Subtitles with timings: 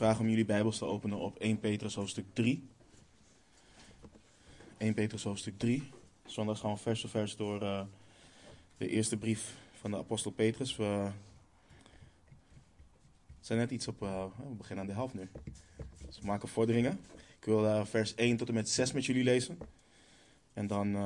[0.00, 2.68] vragen om jullie Bijbels te openen op 1 Petrus hoofdstuk 3.
[4.78, 5.90] 1 Petrus hoofdstuk 3.
[6.26, 7.82] Zondag gaan we vers voor vers door uh,
[8.76, 10.76] de eerste brief van de apostel Petrus.
[10.76, 11.10] We
[13.40, 15.28] zijn net iets op, uh, we beginnen aan de helft nu.
[16.06, 17.00] Dus we maken vorderingen.
[17.38, 19.58] Ik wil uh, vers 1 tot en met 6 met jullie lezen.
[20.52, 20.96] En dan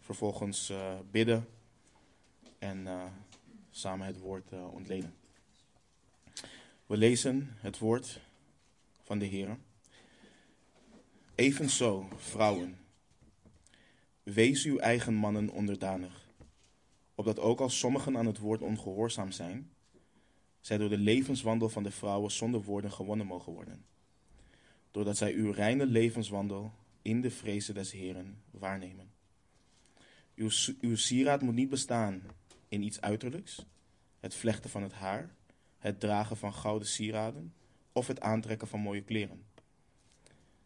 [0.00, 0.72] vervolgens
[1.10, 1.48] bidden
[2.58, 2.86] en
[3.70, 5.21] samen het woord ontleden.
[6.92, 8.20] We lezen het woord
[9.02, 9.58] van de Heer.
[11.34, 12.78] Evenzo, vrouwen,
[14.22, 16.26] wees uw eigen mannen onderdanig,
[17.14, 19.70] opdat ook als sommigen aan het woord ongehoorzaam zijn,
[20.60, 23.84] zij door de levenswandel van de vrouwen zonder woorden gewonnen mogen worden,
[24.90, 26.72] doordat zij uw reine levenswandel
[27.02, 29.10] in de vrezen des Heren waarnemen.
[30.34, 30.50] Uw,
[30.80, 32.22] uw sieraad moet niet bestaan
[32.68, 33.64] in iets uiterlijks,
[34.20, 35.34] het vlechten van het haar,
[35.82, 37.54] het dragen van gouden sieraden
[37.92, 39.44] of het aantrekken van mooie kleren.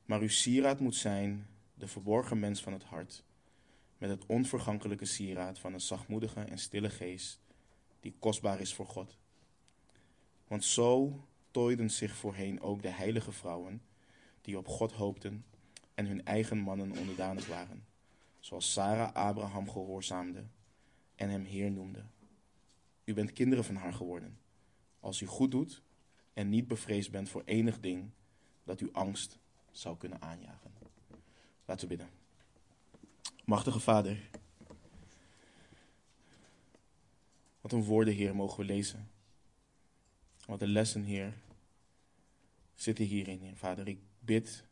[0.04, 3.24] Maar uw sieraad moet zijn de verborgen mens van het hart,
[3.98, 7.40] met het onvergankelijke sieraad van een zachtmoedige en stille geest,
[8.00, 9.18] die kostbaar is voor God.
[10.48, 11.20] Want zo
[11.50, 13.82] tooiden zich voorheen ook de heilige vrouwen,
[14.40, 15.44] die op God hoopten
[15.94, 17.86] en hun eigen mannen onderdanig waren,
[18.40, 20.44] zoals Sarah Abraham gehoorzaamde
[21.14, 22.04] en hem Heer noemde.
[23.04, 24.44] U bent kinderen van haar geworden
[25.00, 25.82] als u goed doet
[26.32, 28.10] en niet bevreesd bent voor enig ding
[28.64, 29.38] dat u angst
[29.70, 30.72] zou kunnen aanjagen.
[31.64, 32.14] Laten we bidden.
[33.44, 34.30] Machtige Vader,
[37.60, 39.10] wat een woorden, Heer, mogen we lezen.
[40.46, 41.34] Wat een lessen, Heer,
[42.74, 43.56] zitten hierin, Heer.
[43.56, 44.64] Vader, ik bid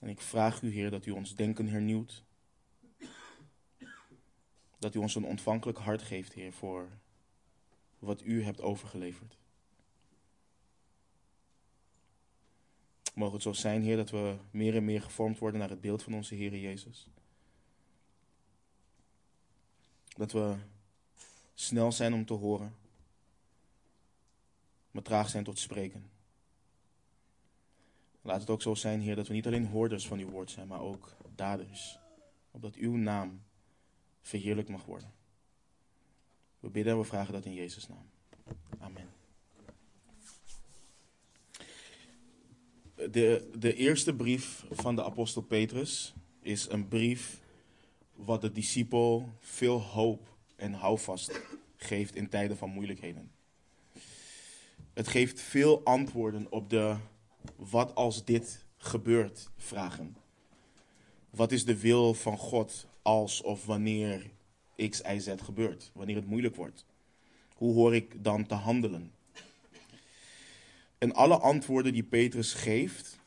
[0.00, 2.22] en ik vraag u, Heer, dat u ons denken hernieuwt.
[4.78, 6.88] Dat u ons een ontvankelijk hart geeft, Heer, voor
[7.98, 9.38] wat u hebt overgeleverd.
[13.14, 16.02] Mogen het zo zijn, Heer, dat we meer en meer gevormd worden naar het beeld
[16.02, 17.08] van onze Heer Jezus.
[20.16, 20.56] Dat we
[21.54, 22.76] snel zijn om te horen,
[24.90, 26.10] maar traag zijn tot spreken.
[28.22, 30.66] Laat het ook zo zijn, Heer, dat we niet alleen hoorders van uw woord zijn,
[30.66, 31.98] maar ook daders.
[32.50, 33.42] Opdat uw naam
[34.20, 35.12] verheerlijk mag worden.
[36.60, 38.10] We bidden en we vragen dat in Jezus' naam.
[38.78, 39.08] Amen.
[42.94, 47.40] De, de eerste brief van de apostel Petrus is een brief
[48.14, 51.40] wat de discipel veel hoop en houvast
[51.76, 53.30] geeft in tijden van moeilijkheden.
[54.92, 56.96] Het geeft veel antwoorden op de
[57.56, 60.16] wat als dit gebeurt vragen.
[61.30, 64.30] Wat is de wil van God als of wanneer
[64.88, 66.84] X, Y, Z gebeurt, wanneer het moeilijk wordt?
[67.54, 69.12] Hoe hoor ik dan te handelen?
[70.98, 73.18] En alle antwoorden die Petrus geeft,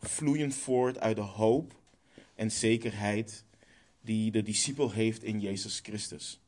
[0.00, 1.74] vloeien voort uit de hoop
[2.34, 3.44] en zekerheid
[4.00, 6.40] die de discipel heeft in Jezus Christus.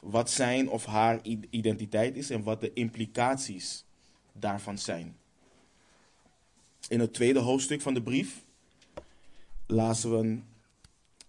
[0.00, 1.20] Wat zijn of haar
[1.50, 3.84] identiteit is en wat de implicaties
[4.32, 5.16] daarvan zijn.
[6.88, 8.44] In het tweede hoofdstuk van de brief
[9.66, 10.38] lazen we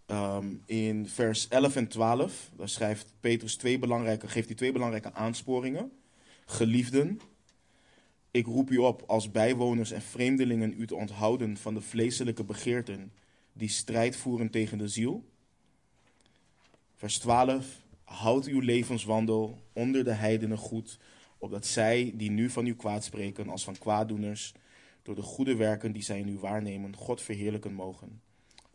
[0.07, 5.13] Ehm, in vers 11 en 12, daar schrijft Petrus twee belangrijke, geeft hij twee belangrijke
[5.13, 5.91] aansporingen.
[6.45, 7.19] Geliefden,
[8.31, 13.12] ik roep u op als bijwoners en vreemdelingen u te onthouden van de vleeselijke begeerten
[13.53, 15.25] die strijd voeren tegen de ziel.
[16.95, 17.66] Vers 12,
[18.03, 21.00] houd uw levenswandel onder de heidenen goed,
[21.38, 24.53] opdat zij die nu van u kwaad spreken als van kwaaddoeners,
[25.01, 28.22] door de goede werken die zij in u waarnemen, God verheerlijken mogen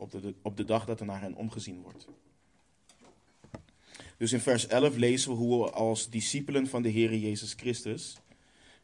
[0.03, 2.07] op de, op de dag dat er naar hen omgezien wordt.
[4.17, 8.17] Dus in vers 11 lezen we hoe we als discipelen van de Heer Jezus Christus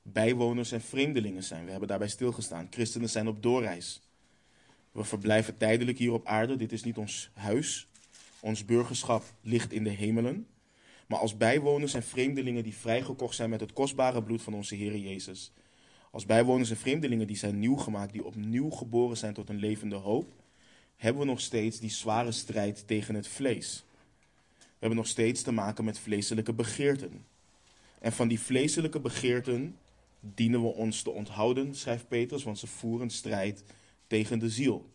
[0.03, 1.65] bijwoners en vreemdelingen zijn.
[1.65, 2.67] We hebben daarbij stilgestaan.
[2.71, 4.01] Christenen zijn op doorreis.
[4.93, 6.57] We verblijven tijdelijk hier op aarde.
[6.57, 7.89] Dit is niet ons huis.
[8.41, 10.47] Ons burgerschap ligt in de hemelen.
[11.07, 14.97] Maar als bijwoners en vreemdelingen die vrijgekocht zijn met het kostbare bloed van onze Heer
[14.97, 15.53] Jezus.
[16.10, 19.97] Als bijwoners en vreemdelingen die zijn nieuw gemaakt, die opnieuw geboren zijn tot een levende
[19.97, 20.33] hoop
[20.98, 23.84] hebben we nog steeds die zware strijd tegen het vlees.
[24.59, 27.27] We hebben nog steeds te maken met vleeselijke begeerten.
[28.00, 29.78] En van die vleeselijke begeerten
[30.21, 33.65] dienen we ons te onthouden, schrijft Petrus, want ze voeren strijd
[34.06, 34.91] tegen de ziel.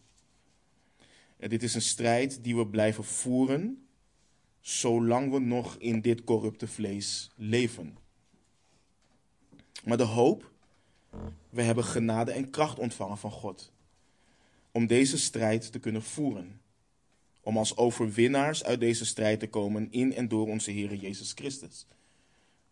[1.38, 3.88] En dit is een strijd die we blijven voeren
[4.62, 7.98] zolang we nog in dit corrupte vlees leven.
[9.84, 10.52] Maar de hoop,
[11.50, 13.73] we hebben genade en kracht ontvangen van God
[14.74, 16.62] om deze strijd te kunnen voeren.
[17.42, 21.86] Om als overwinnaars uit deze strijd te komen in en door onze Heer Jezus Christus.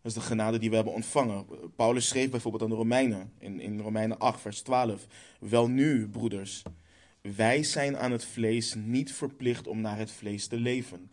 [0.01, 1.45] Dat is de genade die we hebben ontvangen.
[1.75, 5.07] Paulus schreef bijvoorbeeld aan de Romeinen in, in Romeinen 8, vers 12.
[5.39, 6.63] Wel nu, broeders,
[7.21, 11.11] wij zijn aan het vlees niet verplicht om naar het vlees te leven.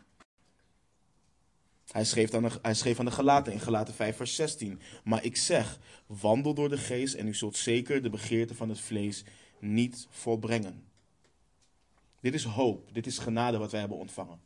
[1.91, 4.81] Hij schreef, aan de, hij schreef aan de Galaten in Galaten 5, vers 16.
[5.05, 8.81] Maar ik zeg, wandel door de geest en u zult zeker de begeerte van het
[8.81, 9.25] vlees
[9.61, 10.83] niet volbrengen.
[12.21, 14.41] Dit is hoop, dit is genade wat wij hebben ontvangen.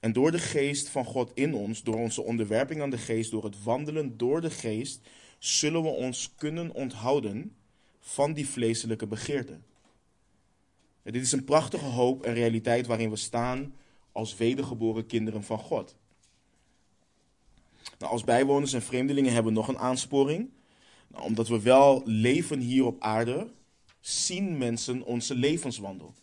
[0.00, 3.44] En door de geest van God in ons, door onze onderwerping aan de geest, door
[3.44, 5.00] het wandelen door de geest,
[5.38, 7.56] zullen we ons kunnen onthouden
[8.00, 9.64] van die vleeselijke begeerten.
[11.02, 13.74] dit is een prachtige hoop en realiteit waarin we staan
[14.12, 15.96] als wedergeboren kinderen van God.
[17.98, 20.50] Nou, als bijwoners en vreemdelingen hebben we nog een aansporing.
[21.20, 23.50] Omdat we wel leven hier op aarde,
[24.00, 26.14] zien mensen onze levenswandel.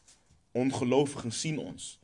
[0.51, 1.99] Ongelovigen zien ons.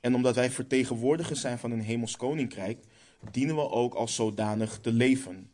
[0.00, 2.84] En omdat wij vertegenwoordigers zijn van een hemels koninkrijk,
[3.30, 5.50] dienen we ook als zodanig te leven.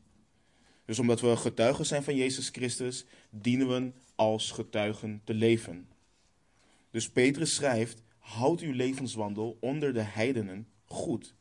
[0.84, 5.88] Dus omdat we getuigen zijn van Jezus Christus, dienen we als getuigen te leven.
[6.90, 11.34] Dus Petrus schrijft: houd uw levenswandel onder de heidenen goed.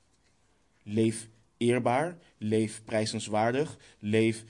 [0.83, 1.27] Leef
[1.57, 4.43] eerbaar, leef prijzenswaardig, leef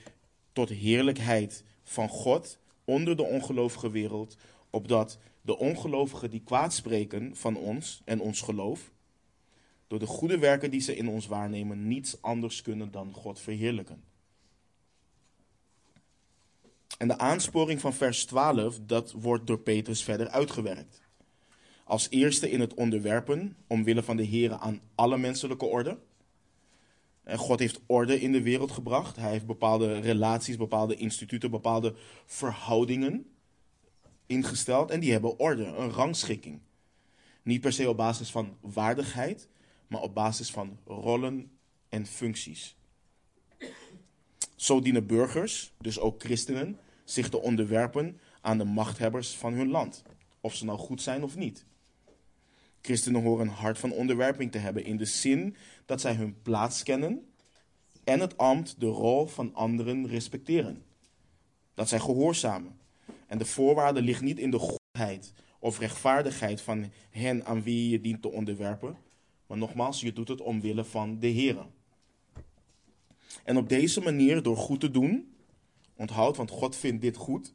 [0.58, 4.36] tot heerlijkheid van God onder de ongelovige wereld,
[4.70, 8.90] opdat de ongelovigen die kwaad spreken van ons en ons geloof,
[9.86, 14.02] door de goede werken die ze in ons waarnemen, niets anders kunnen dan God verheerlijken.
[16.98, 21.02] En de aansporing van vers 12, dat wordt door Petrus verder uitgewerkt.
[21.84, 25.98] Als eerste in het onderwerpen, omwille van de Here aan alle menselijke orde.
[27.36, 29.16] God heeft orde in de wereld gebracht.
[29.16, 31.94] Hij heeft bepaalde relaties, bepaalde instituten, bepaalde
[32.26, 33.26] verhoudingen
[34.26, 34.90] ingesteld.
[34.90, 36.60] En die hebben orde, een rangschikking.
[37.42, 39.48] Niet per se op basis van waardigheid,
[39.86, 41.50] maar op basis van rollen
[41.88, 42.76] en functies.
[44.56, 50.02] Zo dienen burgers, dus ook christenen, zich te onderwerpen aan de machthebbers van hun land.
[50.40, 51.66] Of ze nou goed zijn of niet.
[52.82, 56.82] Christenen horen een hart van onderwerping te hebben in de zin dat zij hun plaats
[56.82, 57.32] kennen
[58.04, 60.82] en het ambt, de rol van anderen respecteren.
[61.74, 62.78] Dat zij gehoorzamen.
[63.26, 68.00] En de voorwaarde ligt niet in de goedheid of rechtvaardigheid van hen aan wie je
[68.00, 68.96] dient te onderwerpen,
[69.46, 71.66] maar nogmaals, je doet het omwille van de Heer.
[73.44, 75.34] En op deze manier, door goed te doen,
[75.96, 77.54] onthoud, want God vindt dit goed,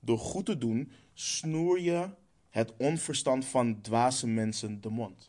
[0.00, 2.08] door goed te doen, snoer je
[2.56, 5.26] het onverstand van dwaze mensen de mond.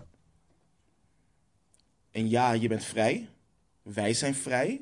[2.12, 3.28] En ja, je bent vrij.
[3.82, 4.82] Wij zijn vrij.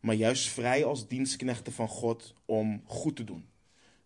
[0.00, 3.44] Maar juist vrij als dienstknechten van God om goed te doen.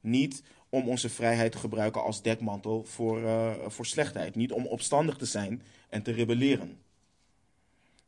[0.01, 4.35] Niet om onze vrijheid te gebruiken als dekmantel voor, uh, voor slechtheid.
[4.35, 6.79] Niet om opstandig te zijn en te rebelleren.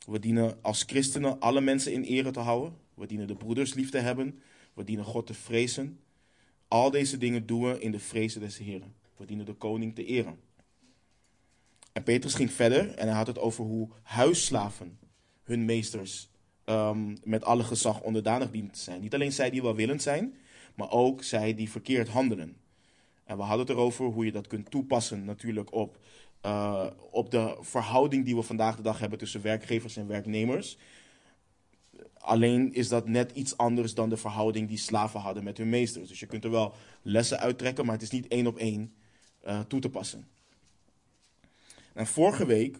[0.06, 2.76] We dienen als christenen alle mensen in ere te houden.
[2.94, 4.40] We dienen de broeders lief te hebben.
[4.74, 6.00] We dienen God te vrezen.
[6.68, 9.00] Al deze dingen doen we in de vrezen des Heren.
[9.16, 10.38] We dienen de koning te eren.
[11.92, 14.98] En Petrus ging verder en hij had het over hoe huisslaven
[15.42, 16.30] hun meesters
[16.64, 19.00] um, met alle gezag onderdanig dienen te zijn.
[19.00, 20.34] Niet alleen zij die welwillend zijn,
[20.74, 22.56] maar ook zij die verkeerd handelen.
[23.24, 25.98] En we hadden het erover hoe je dat kunt toepassen natuurlijk op,
[26.46, 30.78] uh, op de verhouding die we vandaag de dag hebben tussen werkgevers en werknemers.
[32.14, 36.08] Alleen is dat net iets anders dan de verhouding die slaven hadden met hun meesters.
[36.08, 38.94] Dus je kunt er wel lessen uittrekken, maar het is niet één op één
[39.46, 40.28] uh, toe te passen.
[41.92, 42.78] En vorige week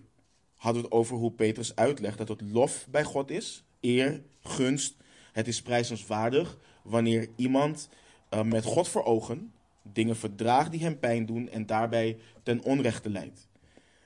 [0.54, 4.96] hadden we het over hoe Petrus uitlegt dat het lof bij God is, eer, gunst.
[5.32, 7.88] Het is prijzenswaardig wanneer iemand
[8.30, 9.52] uh, met God voor ogen
[9.82, 13.48] dingen verdraagt die hem pijn doen en daarbij ten onrechte leidt.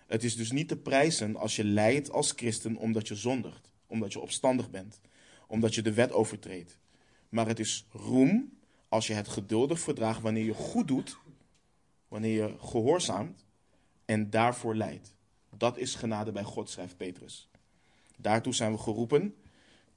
[0.06, 4.12] Het is dus niet te prijzen als je lijdt als christen omdat je zondigt, omdat
[4.12, 5.00] je opstandig bent,
[5.46, 6.78] omdat je de wet overtreedt.
[7.28, 8.58] Maar het is roem
[8.88, 11.18] als je het geduldig verdraagt wanneer je goed doet
[12.08, 13.46] wanneer je gehoorzaamt
[14.04, 15.14] en daarvoor leidt.
[15.56, 17.50] Dat is genade bij God, schrijft Petrus.
[18.16, 19.34] Daartoe zijn we geroepen.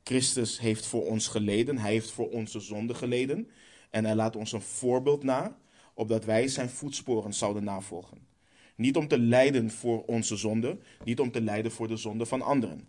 [0.03, 3.49] Christus heeft voor ons geleden, hij heeft voor onze zonde geleden.
[3.89, 5.57] En hij laat ons een voorbeeld na,
[5.93, 8.27] opdat wij zijn voetsporen zouden navolgen.
[8.75, 12.41] Niet om te lijden voor onze zonde, niet om te lijden voor de zonde van
[12.41, 12.87] anderen.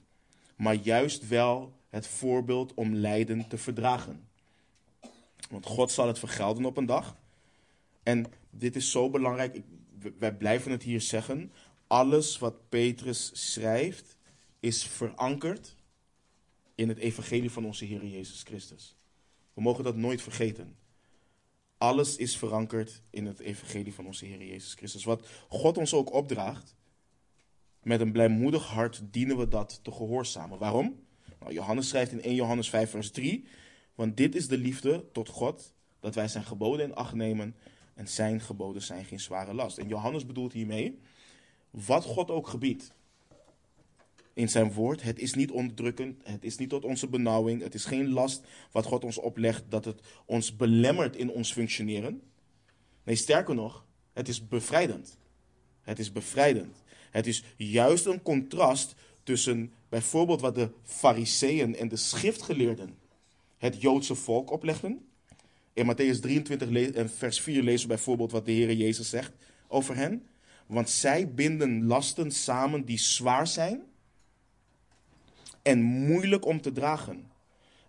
[0.56, 4.28] Maar juist wel het voorbeeld om lijden te verdragen.
[5.50, 7.16] Want God zal het vergelden op een dag.
[8.10, 9.54] En dit is zo belangrijk.
[9.54, 9.64] Ik,
[10.18, 11.52] wij blijven het hier zeggen.
[11.86, 14.16] Alles wat Petrus schrijft
[14.60, 15.76] is verankerd
[16.74, 18.96] in het evangelie van onze Heer Jezus Christus.
[19.54, 20.76] We mogen dat nooit vergeten.
[21.78, 25.04] Alles is verankerd in het evangelie van onze Heer Jezus Christus.
[25.04, 26.76] Wat God ons ook opdraagt,
[27.82, 30.58] met een blijmoedig hart dienen we dat te gehoorzamen.
[30.58, 31.04] Waarom?
[31.40, 33.46] Nou, Johannes schrijft in 1 Johannes 5, vers 3:
[33.94, 37.56] Want dit is de liefde tot God, dat wij zijn geboden in acht nemen.
[38.00, 39.78] En zijn geboden zijn geen zware last.
[39.78, 40.98] En Johannes bedoelt hiermee:
[41.70, 42.92] wat God ook gebiedt
[44.32, 45.02] in zijn woord.
[45.02, 48.42] Het is niet onderdrukkend, het is niet tot onze benauwing, het is geen last
[48.72, 52.22] wat God ons oplegt dat het ons belemmert in ons functioneren.
[53.02, 55.18] Nee, sterker nog, het is bevrijdend.
[55.80, 56.82] Het is bevrijdend.
[57.10, 62.98] Het is juist een contrast tussen bijvoorbeeld wat de fariseeën en de schriftgeleerden
[63.58, 65.09] het Joodse volk opleggen.
[65.72, 69.32] In Matthäus 23 en vers 4 lezen we bijvoorbeeld wat de Heer Jezus zegt
[69.68, 70.26] over hen.
[70.66, 73.82] Want zij binden lasten samen die zwaar zijn
[75.62, 77.30] en moeilijk om te dragen.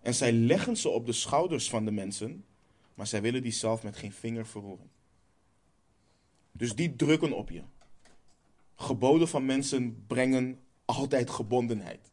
[0.02, 2.44] En zij leggen ze op de schouders van de mensen,
[2.94, 4.90] maar zij willen die zelf met geen vinger verroeren.
[6.52, 7.62] Dus die drukken op je.
[8.74, 12.12] Geboden van mensen brengen altijd gebondenheid.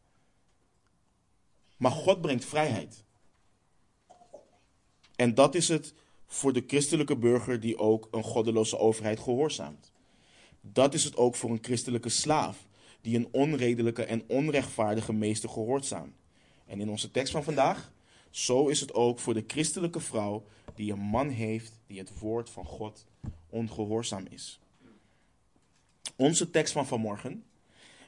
[1.78, 3.04] Maar God brengt vrijheid.
[5.20, 5.94] En dat is het
[6.26, 9.92] voor de christelijke burger die ook een goddeloze overheid gehoorzaamt.
[10.62, 12.68] Dat is het ook voor een christelijke slaaf
[13.02, 16.16] die een onredelijke en onrechtvaardige meester gehoorzaamt.
[16.66, 17.92] En in onze tekst van vandaag,
[18.30, 20.46] zo is het ook voor de christelijke vrouw
[20.76, 23.06] die een man heeft die het woord van God
[23.50, 24.60] ongehoorzaam is.
[26.16, 27.44] Onze tekst van vanmorgen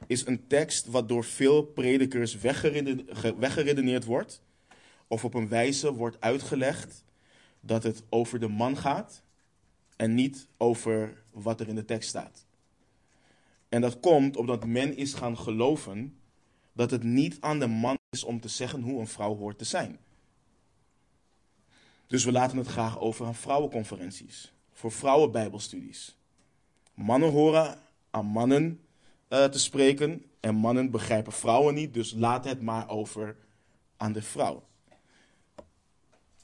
[0.06, 2.34] is een tekst wat door veel predikers
[3.38, 4.42] weggeredeneerd wordt,
[5.12, 7.04] of op een wijze wordt uitgelegd
[7.60, 9.22] dat het over de man gaat
[9.96, 12.46] en niet over wat er in de tekst staat.
[13.68, 16.18] En dat komt omdat men is gaan geloven
[16.72, 19.64] dat het niet aan de man is om te zeggen hoe een vrouw hoort te
[19.64, 19.98] zijn.
[22.06, 26.16] Dus we laten het graag over aan vrouwenconferenties, voor vrouwenbijbelstudies.
[26.94, 27.78] Mannen horen
[28.10, 28.80] aan mannen
[29.28, 33.36] uh, te spreken en mannen begrijpen vrouwen niet, dus laat het maar over
[33.96, 34.70] aan de vrouw.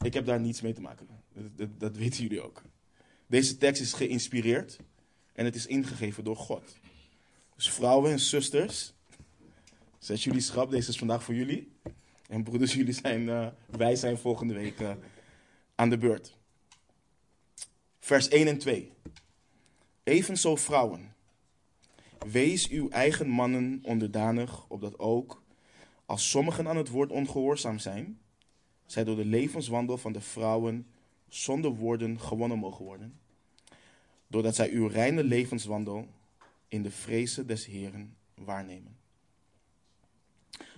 [0.04, 1.08] Ik heb daar niets mee te maken.
[1.56, 2.62] Dat, dat, weten jullie ook.
[3.26, 4.78] Deze tekst is geïnspireerd
[5.32, 6.76] en het is ingegeven door God.
[7.56, 8.92] Dus vrouwen en zusters,
[9.98, 11.72] zet jullie schrap, deze is vandaag voor jullie.
[12.28, 14.92] En broeders, jullie zijn, uh, wij zijn volgende week uh,
[15.74, 16.36] aan de beurt.
[18.00, 18.92] Vers 1 en 2.
[20.02, 21.14] Evenzo vrouwen.
[22.30, 25.42] Wees uw eigen mannen onderdanig, opdat ook,
[26.06, 28.18] als sommigen aan het woord ongehoorzaam zijn,
[28.90, 30.86] zij door de levenswandel van de vrouwen
[31.28, 33.20] zonder woorden gewonnen mogen worden.
[34.26, 36.08] Doordat zij uw reine levenswandel
[36.68, 38.96] in de vrezen des Heren waarnemen.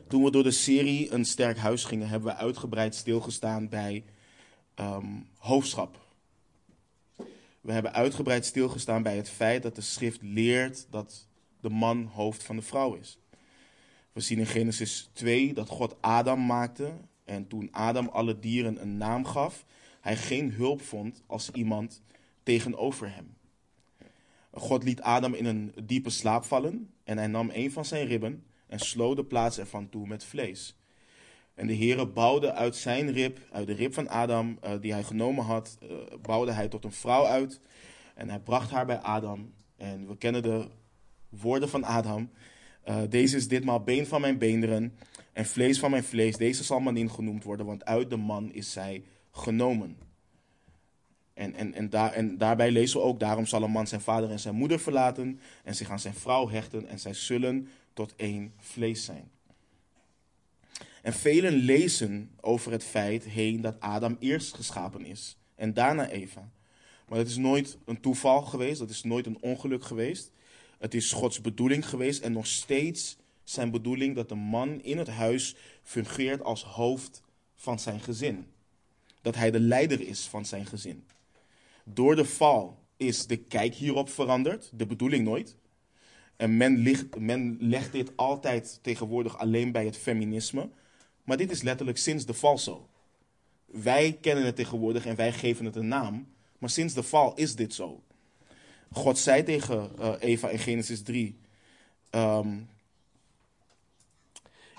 [0.08, 4.04] Toen we door de serie Een Sterk Huis gingen, hebben we uitgebreid stilgestaan bij
[4.74, 6.08] um, hoofdschap.
[7.60, 11.26] We hebben uitgebreid stilgestaan bij het feit dat de schrift leert dat
[11.60, 13.18] de man hoofd van de vrouw is.
[14.12, 16.92] We zien in Genesis 2 dat God Adam maakte
[17.30, 19.64] en toen Adam alle dieren een naam gaf,
[20.00, 22.02] hij geen hulp vond als iemand
[22.42, 23.36] tegenover hem.
[24.52, 28.44] God liet Adam in een diepe slaap vallen en hij nam een van zijn ribben
[28.66, 30.78] en sloot de plaats ervan toe met vlees.
[31.54, 35.02] En de Heere bouwde uit zijn rib, uit de rib van Adam uh, die hij
[35.02, 35.90] genomen had, uh,
[36.22, 37.60] bouwde hij tot een vrouw uit.
[38.14, 39.52] En hij bracht haar bij Adam.
[39.76, 40.68] En we kennen de
[41.28, 42.30] woorden van Adam.
[42.88, 44.94] Uh, deze is ditmaal been van mijn beenderen
[45.32, 46.36] en vlees van mijn vlees.
[46.36, 49.96] Deze zal Manin genoemd worden, want uit de man is zij genomen.
[51.34, 54.30] En, en, en, daar, en daarbij lezen we ook, daarom zal een man zijn vader
[54.30, 58.52] en zijn moeder verlaten en zich aan zijn vrouw hechten en zij zullen tot één
[58.58, 59.30] vlees zijn.
[61.02, 66.50] En velen lezen over het feit heen dat Adam eerst geschapen is en daarna Eva.
[67.08, 70.32] Maar dat is nooit een toeval geweest, dat is nooit een ongeluk geweest.
[70.80, 75.08] Het is Gods bedoeling geweest en nog steeds zijn bedoeling dat de man in het
[75.08, 77.22] huis fungeert als hoofd
[77.54, 78.46] van zijn gezin.
[79.22, 81.04] Dat hij de leider is van zijn gezin.
[81.84, 85.56] Door de val is de kijk hierop veranderd, de bedoeling nooit.
[86.36, 90.70] En men, men legt dit altijd tegenwoordig alleen bij het feminisme.
[91.24, 92.88] Maar dit is letterlijk sinds de val zo.
[93.66, 96.32] Wij kennen het tegenwoordig en wij geven het een naam.
[96.58, 98.02] Maar sinds de val is dit zo.
[98.92, 101.38] God zei tegen uh, Eva in Genesis 3:
[102.10, 102.68] um,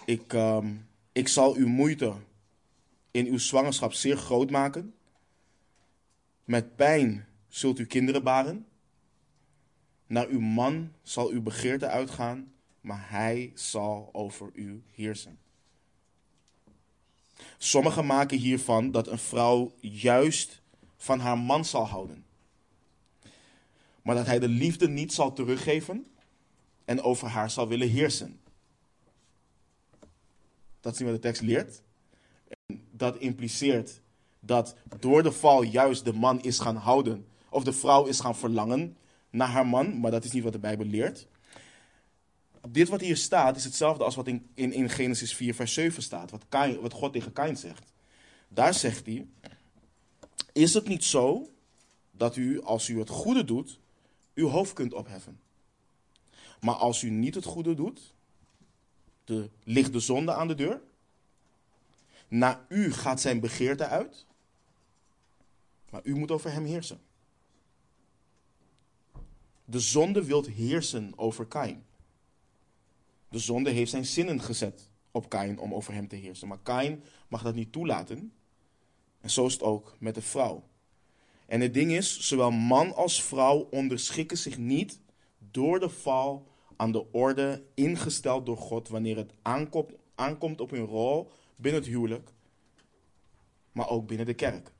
[0.05, 2.13] ik, um, ik zal uw moeite
[3.11, 4.93] in uw zwangerschap zeer groot maken.
[6.43, 8.65] Met pijn zult u kinderen baren.
[10.07, 15.39] Naar uw man zal uw begeerte uitgaan, maar hij zal over u heersen.
[17.57, 20.61] Sommigen maken hiervan dat een vrouw juist
[20.97, 22.25] van haar man zal houden.
[24.01, 26.05] Maar dat hij de liefde niet zal teruggeven
[26.85, 28.39] en over haar zal willen heersen.
[30.79, 31.81] Dat niet wat de tekst leert.
[32.47, 34.01] En dat impliceert
[34.39, 38.35] dat door de val juist de man is gaan houden, of de vrouw is gaan
[38.35, 38.97] verlangen
[39.29, 41.27] naar haar man, maar dat is niet wat de Bijbel leert.
[42.69, 46.03] Dit wat hier staat is hetzelfde als wat in, in, in Genesis 4, vers 7
[46.03, 47.91] staat, wat, Kain, wat God tegen Kain zegt.
[48.47, 49.27] Daar zegt hij:
[50.53, 51.49] Is het niet zo
[52.11, 53.79] dat u, als u het goede doet,
[54.41, 55.39] uw hoofd kunt opheffen?
[56.59, 58.13] Maar als u niet het goede doet,
[59.23, 60.81] de, ligt de zonde aan de deur.
[62.27, 64.25] Naar u gaat zijn begeerte uit.
[65.89, 67.01] Maar u moet over hem heersen.
[69.65, 71.85] De zonde wil heersen over Kain.
[73.29, 76.47] De zonde heeft zijn zinnen gezet op Kain om over hem te heersen.
[76.47, 78.33] Maar Kain mag dat niet toelaten.
[79.21, 80.63] En zo is het ook met de vrouw.
[81.51, 84.99] En het ding is, zowel man als vrouw onderschikken zich niet
[85.51, 90.85] door de val aan de orde ingesteld door God wanneer het aankomt, aankomt op hun
[90.85, 92.29] rol binnen het huwelijk,
[93.71, 94.71] maar ook binnen de kerk.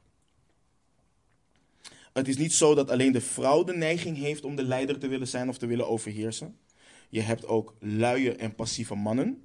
[2.14, 5.08] Het is niet zo dat alleen de vrouw de neiging heeft om de leider te
[5.08, 6.58] willen zijn of te willen overheersen.
[7.10, 9.44] Je hebt ook luie en passieve mannen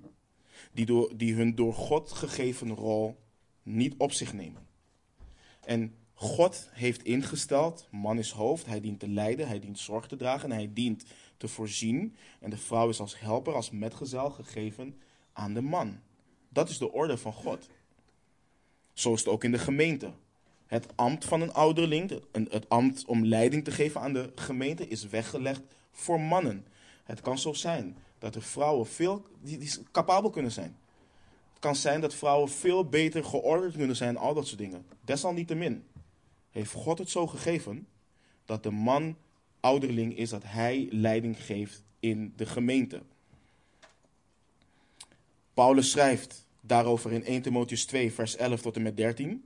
[0.72, 3.16] die, die hun door God gegeven rol
[3.62, 4.66] niet op zich nemen.
[5.64, 10.16] En God heeft ingesteld, man is hoofd, hij dient te leiden, hij dient zorg te
[10.16, 11.04] dragen en hij dient
[11.36, 12.16] te voorzien.
[12.40, 15.00] En de vrouw is als helper, als metgezel gegeven
[15.32, 15.98] aan de man.
[16.48, 17.68] Dat is de orde van God.
[18.92, 20.10] Zo is het ook in de gemeente.
[20.66, 25.06] Het ambt van een ouderling, het ambt om leiding te geven aan de gemeente, is
[25.08, 26.66] weggelegd voor mannen.
[27.04, 30.76] Het kan zo zijn dat er vrouwen veel die, die capabel kunnen zijn.
[31.50, 34.86] Het kan zijn dat vrouwen veel beter georderd kunnen zijn, al dat soort dingen.
[35.04, 35.84] Desalniettemin
[36.56, 37.86] heeft God het zo gegeven
[38.44, 39.16] dat de man
[39.60, 43.02] ouderling is, dat hij leiding geeft in de gemeente.
[45.54, 49.44] Paulus schrijft daarover in 1 Timotheus 2, vers 11 tot en met 13.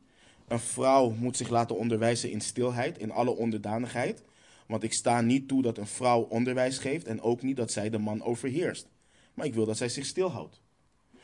[0.49, 4.23] Een vrouw moet zich laten onderwijzen in stilheid, in alle onderdanigheid.
[4.66, 7.90] Want ik sta niet toe dat een vrouw onderwijs geeft en ook niet dat zij
[7.90, 8.88] de man overheerst.
[9.35, 10.61] Maar ik wil dat zij zich stilhoudt.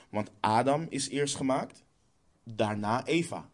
[0.09, 1.85] Want Adam is eerst gemaakt,
[2.45, 3.51] daarna Eva.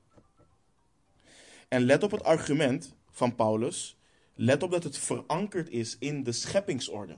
[1.73, 3.97] En let op het argument van Paulus.
[4.35, 7.17] Let op dat het verankerd is in de scheppingsorde.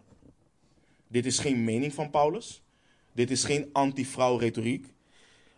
[1.09, 2.63] Dit is geen mening van Paulus.
[3.13, 4.93] Dit is geen anti-vrouw retoriek.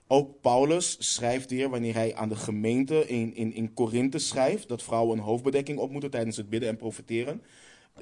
[0.06, 5.18] Ook Paulus schrijft hier, wanneer hij aan de gemeente in, in, in schrijft, dat vrouwen
[5.18, 7.42] een hoofdbedekking op moeten tijdens het bidden en profiteren.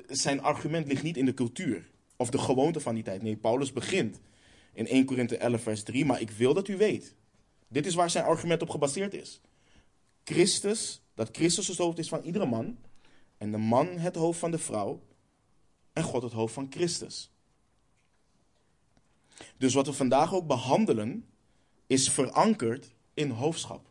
[0.07, 3.23] Zijn argument ligt niet in de cultuur of de gewoonte van die tijd.
[3.23, 4.21] Nee, Paulus begint
[4.73, 6.05] in 1 Korinthe 11, vers 3.
[6.05, 7.15] Maar ik wil dat u weet.
[7.69, 9.41] Dit is waar zijn argument op gebaseerd is.
[10.25, 12.79] Christus, dat Christus het hoofd is van iedere man.
[13.39, 15.03] En de man het hoofd van de vrouw.
[15.93, 17.31] En God het hoofd van Christus.
[19.57, 21.29] Dus wat we vandaag ook behandelen,
[21.87, 23.89] is verankerd in hoofdschap.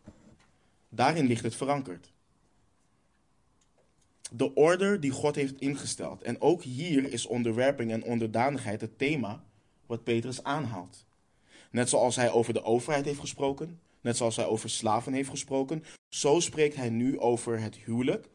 [0.89, 2.11] Daarin ligt het verankerd.
[4.31, 6.21] De orde die God heeft ingesteld.
[6.21, 9.43] En ook hier is onderwerping en onderdanigheid het thema
[9.85, 11.05] wat Petrus aanhaalt.
[11.71, 15.83] Net zoals hij over de overheid heeft gesproken, net zoals hij over slaven heeft gesproken,
[16.09, 18.29] zo spreekt hij nu over het huwelijk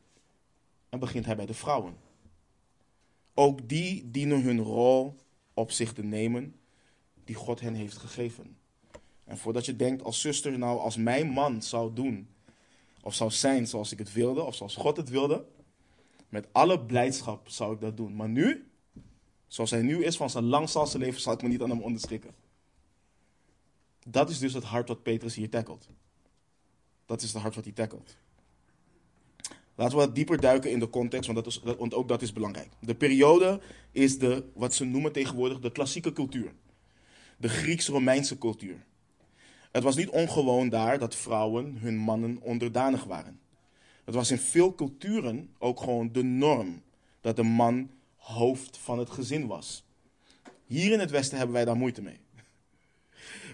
[0.89, 1.97] en begint hij bij de vrouwen.
[3.35, 5.17] Ook die dienen hun rol
[5.55, 6.55] op zich te nemen
[7.25, 8.57] die God hen heeft gegeven.
[9.25, 12.29] En voordat je denkt als zuster, nou als mijn man zou doen,
[13.03, 15.47] of zou zijn zoals ik het wilde, of zoals God het wilde,
[16.29, 18.17] met alle blijdschap zou ik dat doen.
[18.17, 18.71] Maar nu,
[19.47, 22.35] zoals hij nu is van zijn langzalse leven, zal ik me niet aan hem onderschikken.
[24.11, 25.89] Dat is dus het hart wat Petrus hier tackelt.
[27.07, 28.17] Dat is het hart wat hij tackelt.
[29.75, 32.33] Laten we wat dieper duiken in de context, want, dat is, want ook dat is
[32.33, 32.69] belangrijk.
[32.81, 36.53] De periode is de, wat ze noemen tegenwoordig de klassieke cultuur.
[37.37, 38.85] De Grieks-Romeinse cultuur.
[39.73, 43.41] Het was niet ongewoon daar dat vrouwen hun mannen onderdanig waren.
[44.05, 46.83] Het was in veel culturen ook gewoon de norm
[47.21, 49.85] dat de man hoofd van het gezin was.
[50.67, 52.21] Hier in het Westen hebben wij daar moeite mee.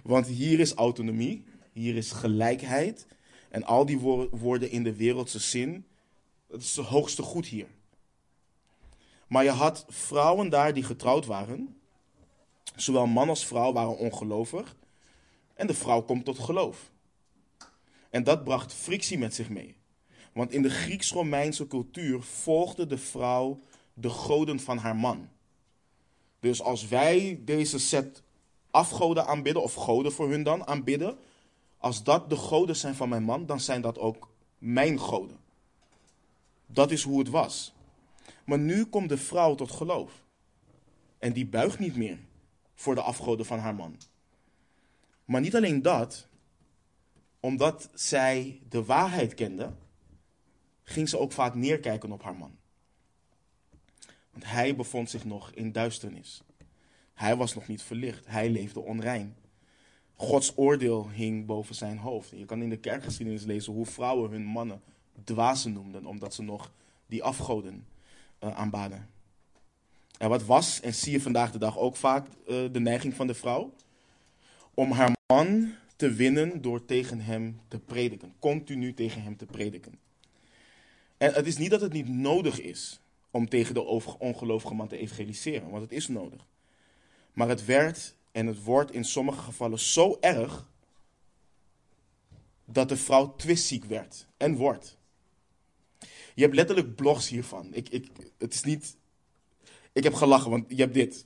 [0.03, 3.07] Want hier is autonomie, hier is gelijkheid.
[3.49, 3.99] En al die
[4.31, 5.87] woorden in de wereldse zin,
[6.49, 7.67] dat is het hoogste goed hier.
[9.29, 11.77] Maar je had vrouwen daar die getrouwd waren.
[12.77, 14.77] Zowel man als vrouw waren ongelovig.
[15.55, 16.91] En de vrouw komt tot geloof.
[18.11, 19.77] En dat bracht frictie met zich mee.
[20.33, 23.63] Want in de Grieks-Romeinse cultuur volgde de vrouw
[23.95, 25.29] de goden van haar man.
[26.41, 28.23] Dus als wij deze set
[28.75, 31.19] afgoden aanbidden, of goden voor hun dan aanbidden,
[31.79, 35.39] als dat de goden zijn van mijn man, dan zijn dat ook mijn goden.
[36.67, 37.75] Dat is hoe het was.
[38.45, 40.25] Maar nu komt de vrouw tot geloof.
[41.19, 42.19] En die buigt niet meer
[42.75, 43.97] voor de afgoden van haar man.
[45.25, 46.27] Maar niet alleen dat,
[47.41, 49.73] omdat zij de waarheid kende,
[50.83, 52.57] ging ze ook vaak neerkijken op haar man.
[54.31, 56.44] Want hij bevond zich nog in duisternis.
[57.15, 58.27] Hij was nog niet verlicht.
[58.27, 59.37] Hij leefde onrein.
[60.15, 62.31] Gods oordeel hing boven zijn hoofd.
[62.31, 64.83] Je kan in de kerkgeschiedenis lezen hoe vrouwen hun mannen
[65.25, 66.73] dwazen noemden, omdat ze nog
[67.07, 67.87] die afgoden
[68.45, 69.09] uh, aanbaden.
[70.19, 73.27] En wat was, en zie je vandaag de dag ook vaak, uh, de neiging van
[73.27, 73.73] de vrouw?
[74.75, 78.35] Om haar man te winnen door tegen hem te prediken.
[78.39, 79.99] Continu tegen hem te prediken.
[81.17, 83.01] En het is niet dat het niet nodig is
[83.31, 83.83] om tegen de
[84.19, 86.47] ongelovige man te evangeliseren, want het is nodig.
[87.35, 90.69] Maar het werd en het wordt in sommige gevallen zo erg
[92.65, 94.99] dat de vrouw twistziek werd en wordt.
[96.35, 97.75] Je hebt letterlijk blogs hiervan.
[97.75, 98.97] Ik, ik, het is niet.
[99.93, 101.25] Ik heb gelachen, want je hebt dit.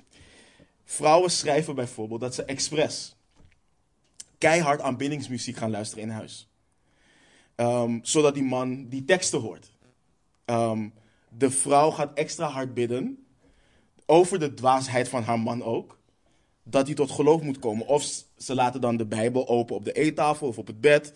[0.85, 3.17] Vrouwen schrijven bijvoorbeeld dat ze expres
[4.39, 6.49] keihard aanbiddingsmuziek gaan luisteren in huis.
[7.57, 9.73] Um, zodat die man die teksten hoort.
[10.47, 10.93] Um,
[11.29, 13.27] de vrouw gaat extra hard bidden.
[14.07, 15.98] Over de dwaasheid van haar man ook.
[16.71, 17.87] Dat hij tot geloof moet komen.
[17.87, 21.13] Of ze laten dan de Bijbel open op de eettafel of op het bed.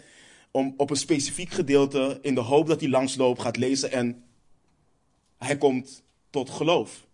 [0.51, 4.25] Om op een specifiek gedeelte in de hoop dat hij langsloopt gaat lezen en
[5.39, 7.07] hij komt tot geloof.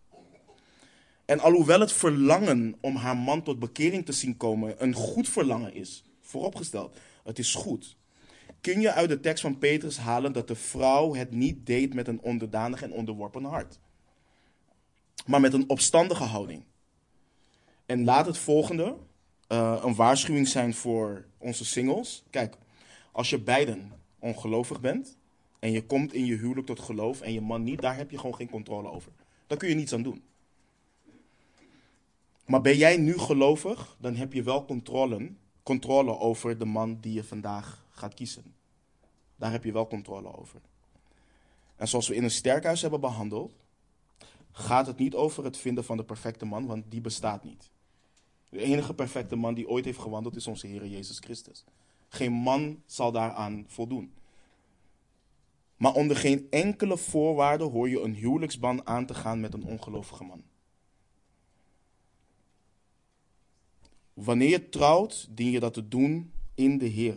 [1.24, 5.74] En alhoewel het verlangen om haar man tot bekering te zien komen een goed verlangen
[5.74, 7.98] is, vooropgesteld, het is goed
[8.60, 12.08] kun je uit de tekst van Petrus halen dat de vrouw het niet deed met
[12.08, 13.78] een onderdanig en onderworpen hart,
[15.26, 16.64] maar met een opstandige houding.
[17.88, 18.96] En laat het volgende
[19.48, 22.24] uh, een waarschuwing zijn voor onze singles.
[22.30, 22.56] Kijk,
[23.12, 25.16] als je beiden ongelovig bent
[25.58, 28.18] en je komt in je huwelijk tot geloof en je man niet, daar heb je
[28.18, 29.12] gewoon geen controle over.
[29.46, 30.22] Daar kun je niets aan doen.
[32.46, 37.12] Maar ben jij nu gelovig, dan heb je wel controle, controle over de man die
[37.12, 38.54] je vandaag gaat kiezen.
[39.36, 40.60] Daar heb je wel controle over.
[41.76, 43.52] En zoals we in een sterkhuis hebben behandeld,
[44.52, 47.70] gaat het niet over het vinden van de perfecte man, want die bestaat niet.
[48.48, 51.64] De enige perfecte man die ooit heeft gewandeld is onze Heer Jezus Christus.
[52.08, 54.12] Geen man zal daaraan voldoen.
[55.76, 60.24] Maar onder geen enkele voorwaarde hoor je een huwelijksban aan te gaan met een ongelovige
[60.24, 60.42] man.
[64.14, 67.16] Wanneer je trouwt, dien je dat te doen in de Heer.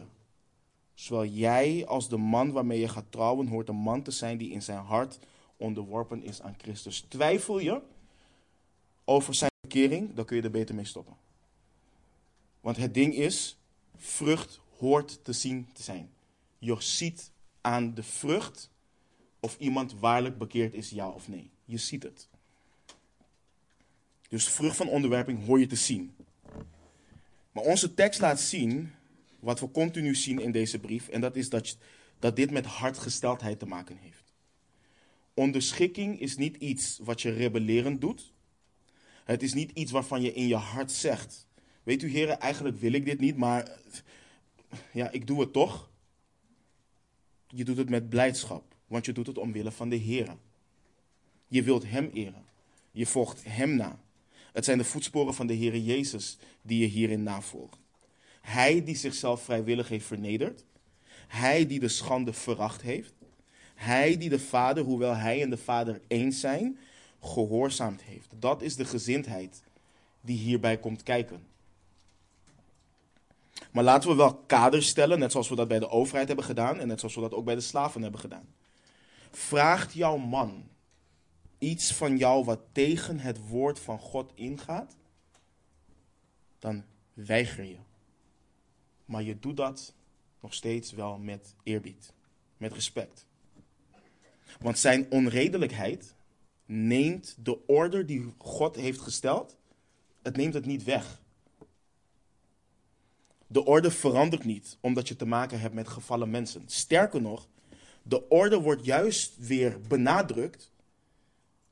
[0.93, 4.51] Zowel jij als de man waarmee je gaat trouwen hoort een man te zijn die
[4.51, 5.19] in zijn hart
[5.57, 7.01] onderworpen is aan Christus.
[7.01, 7.81] Twijfel je
[9.05, 11.20] over zijn bekering, dan kun je er beter mee stoppen.
[12.61, 13.57] Want het ding is,
[13.95, 16.09] vrucht hoort te zien te zijn.
[16.57, 18.69] Je ziet aan de vrucht
[19.39, 21.49] of iemand waarlijk bekeerd is, ja of nee.
[21.65, 22.27] Je ziet het.
[24.29, 26.15] Dus vrucht van onderwerping hoor je te zien.
[27.51, 28.91] Maar onze tekst laat zien
[29.39, 31.07] wat we continu zien in deze brief.
[31.07, 31.77] En dat is dat,
[32.19, 34.33] dat dit met hartgesteldheid te maken heeft.
[35.33, 38.33] Onderschikking is niet iets wat je rebellerend doet.
[39.23, 41.47] Het is niet iets waarvan je in je hart zegt:
[41.83, 43.79] Weet u, heren, eigenlijk wil ik dit niet, maar
[44.91, 45.89] ja, ik doe het toch.
[47.47, 50.37] Je doet het met blijdschap, want je doet het omwille van de Heer.
[51.47, 52.45] Je wilt Hem eren.
[52.91, 53.99] Je volgt Hem na.
[54.53, 57.79] Het zijn de voetsporen van de Heer Jezus die je hierin navolgt.
[58.41, 60.65] Hij die zichzelf vrijwillig heeft vernederd.
[61.27, 63.13] Hij die de schande veracht heeft.
[63.75, 66.77] Hij die de Vader, hoewel hij en de Vader eens zijn,
[67.21, 68.27] gehoorzaamd heeft.
[68.39, 69.63] Dat is de gezindheid
[70.21, 71.50] die hierbij komt kijken.
[73.71, 76.79] Maar laten we wel kaders stellen, net zoals we dat bij de overheid hebben gedaan
[76.79, 78.53] en net zoals we dat ook bij de slaven hebben gedaan.
[79.31, 80.69] Vraagt jouw man
[81.57, 84.95] iets van jou wat tegen het woord van God ingaat,
[86.59, 87.77] dan weiger je.
[89.05, 89.93] Maar je doet dat
[90.39, 92.13] nog steeds wel met eerbied,
[92.57, 93.25] met respect.
[94.59, 96.15] Want zijn onredelijkheid
[96.65, 99.57] neemt de orde die God heeft gesteld,
[100.21, 101.20] het neemt het niet weg.
[103.51, 106.63] De orde verandert niet omdat je te maken hebt met gevallen mensen.
[106.65, 107.47] Sterker nog,
[108.03, 110.71] de orde wordt juist weer benadrukt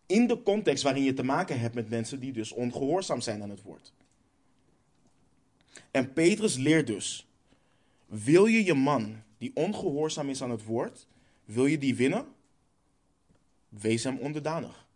[0.06, 3.50] in de context waarin je te maken hebt met mensen die dus ongehoorzaam zijn aan
[3.50, 3.94] het woord.
[5.92, 7.28] En Petrus leert dus
[8.06, 11.08] wil je je man die ongehoorzaam is aan het woord,
[11.46, 12.26] wil je die winnen?
[13.70, 14.88] Wees hem onderdanig.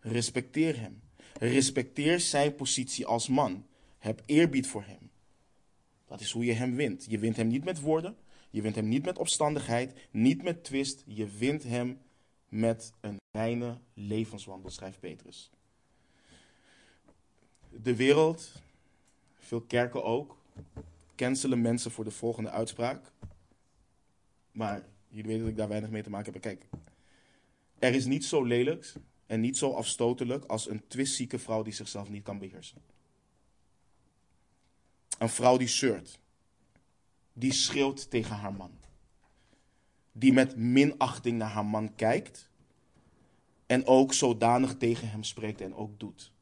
[0.00, 1.02] Respecteer hem.
[1.38, 3.66] Respecteer zijn positie als man.
[3.98, 5.03] Heb eerbied voor hem.
[6.06, 7.06] Dat is hoe je hem wint.
[7.08, 8.16] Je wint hem niet met woorden.
[8.50, 10.08] Je wint hem niet met opstandigheid.
[10.10, 11.02] Niet met twist.
[11.06, 11.98] Je wint hem
[12.48, 15.50] met een reine levenswandel, schrijft Petrus.
[17.70, 18.52] De wereld,
[19.38, 20.36] veel kerken ook,
[21.14, 23.12] cancelen mensen voor de volgende uitspraak.
[24.52, 26.42] Maar jullie weten dat ik daar weinig mee te maken heb.
[26.42, 26.66] Kijk,
[27.78, 28.92] er is niet zo lelijk
[29.26, 32.82] en niet zo afstotelijk als een twistzieke vrouw die zichzelf niet kan beheersen.
[35.18, 36.18] Een vrouw die zeurt.
[37.32, 38.78] Die schreeuwt tegen haar man.
[40.12, 42.48] Die met minachting naar haar man kijkt.
[43.66, 46.32] En ook zodanig tegen hem spreekt en ook doet.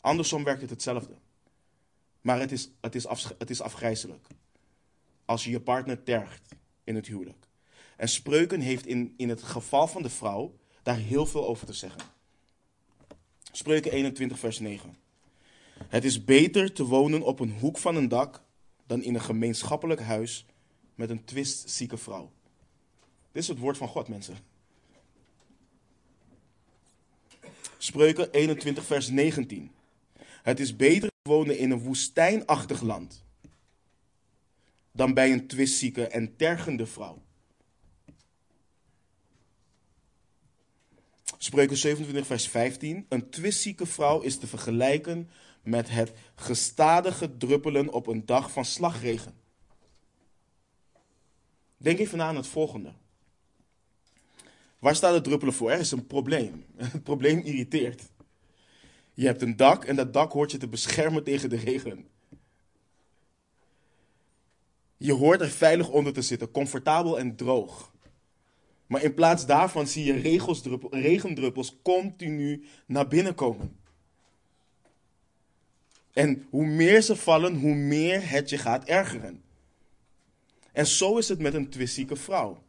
[0.00, 1.14] Andersom werkt het hetzelfde.
[2.20, 4.26] Maar het is, het is, af, het is afgrijzelijk.
[5.24, 7.48] Als je je partner tergt in het huwelijk.
[7.96, 11.72] En spreuken heeft in, in het geval van de vrouw daar heel veel over te
[11.72, 12.02] zeggen.
[13.52, 14.96] Spreuken 21, vers 9.
[15.88, 18.42] Het is beter te wonen op een hoek van een dak
[18.86, 20.46] dan in een gemeenschappelijk huis
[20.94, 22.32] met een twistzieke vrouw.
[23.32, 24.36] Dit is het woord van God, mensen.
[27.78, 29.70] Spreuken 21, vers 19.
[30.42, 33.24] Het is beter te wonen in een woestijnachtig land
[34.92, 37.22] dan bij een twistzieke en tergende vrouw.
[41.38, 43.06] Spreuken 27, vers 15.
[43.08, 45.30] Een twistzieke vrouw is te vergelijken
[45.62, 49.34] met het gestadige druppelen op een dag van slagregen.
[51.76, 52.92] Denk even na aan het volgende.
[54.78, 55.70] Waar staat het druppelen voor?
[55.70, 56.64] Er is een probleem.
[56.76, 58.02] Het probleem irriteert.
[59.14, 62.06] Je hebt een dak en dat dak hoort je te beschermen tegen de regen.
[64.96, 67.92] Je hoort er veilig onder te zitten, comfortabel en droog.
[68.86, 70.40] Maar in plaats daarvan zie je
[70.90, 73.80] regendruppels continu naar binnen komen.
[76.12, 79.42] En hoe meer ze vallen, hoe meer het je gaat ergeren.
[80.72, 82.62] En zo is het met een twistzieke vrouw.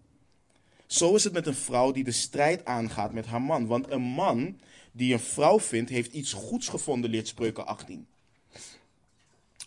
[0.85, 3.67] Zo is het met een vrouw die de strijd aangaat met haar man.
[3.67, 4.59] Want een man
[4.91, 8.07] die een vrouw vindt, heeft iets goeds gevonden, leert Spreuken 18.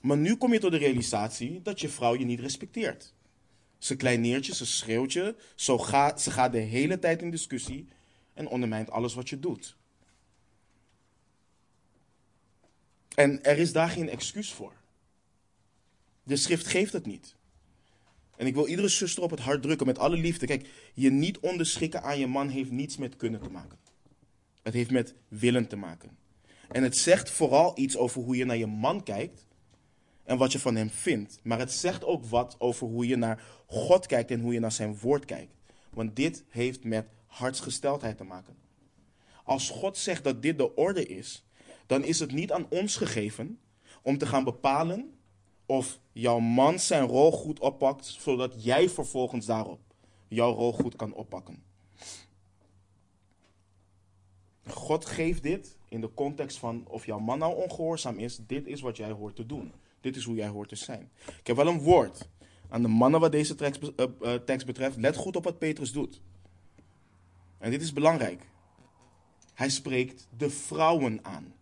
[0.02, 3.14] Maar nu kom je tot de realisatie dat je vrouw je niet respecteert.
[3.78, 7.88] Ze kleineert je, ze schreeuwt je, zo gaat, ze gaat de hele tijd in discussie
[8.34, 9.76] en ondermijnt alles wat je doet.
[13.16, 14.72] En er is daar geen excuus voor.
[16.22, 17.34] De schrift geeft het niet.
[18.36, 20.46] En ik wil iedere zuster op het hart drukken met alle liefde.
[20.46, 23.78] Kijk, je niet onderschikken aan je man heeft niets met kunnen te maken.
[24.62, 26.16] Het heeft met willen te maken.
[26.68, 29.46] En het zegt vooral iets over hoe je naar je man kijkt
[30.24, 31.40] en wat je van hem vindt.
[31.42, 34.72] Maar het zegt ook wat over hoe je naar God kijkt en hoe je naar
[34.72, 35.54] zijn woord kijkt.
[35.90, 38.56] Want dit heeft met hartsgesteldheid te maken.
[39.44, 41.45] Als God zegt dat dit de orde is,
[41.86, 43.58] dan is het niet aan ons gegeven
[44.02, 45.14] om te gaan bepalen
[45.66, 49.80] of jouw man zijn rol goed oppakt, zodat jij vervolgens daarop
[50.28, 51.62] jouw rol goed kan oppakken.
[54.66, 58.80] God geeft dit in de context van of jouw man nou ongehoorzaam is, dit is
[58.80, 59.72] wat jij hoort te doen.
[60.00, 61.10] Dit is hoe jij hoort te zijn.
[61.38, 62.28] Ik heb wel een woord
[62.68, 64.96] aan de mannen wat deze tekst, uh, uh, tekst betreft.
[64.96, 66.20] Let goed op wat Petrus doet.
[67.58, 68.48] En dit is belangrijk.
[69.54, 71.54] Hij spreekt de vrouwen aan.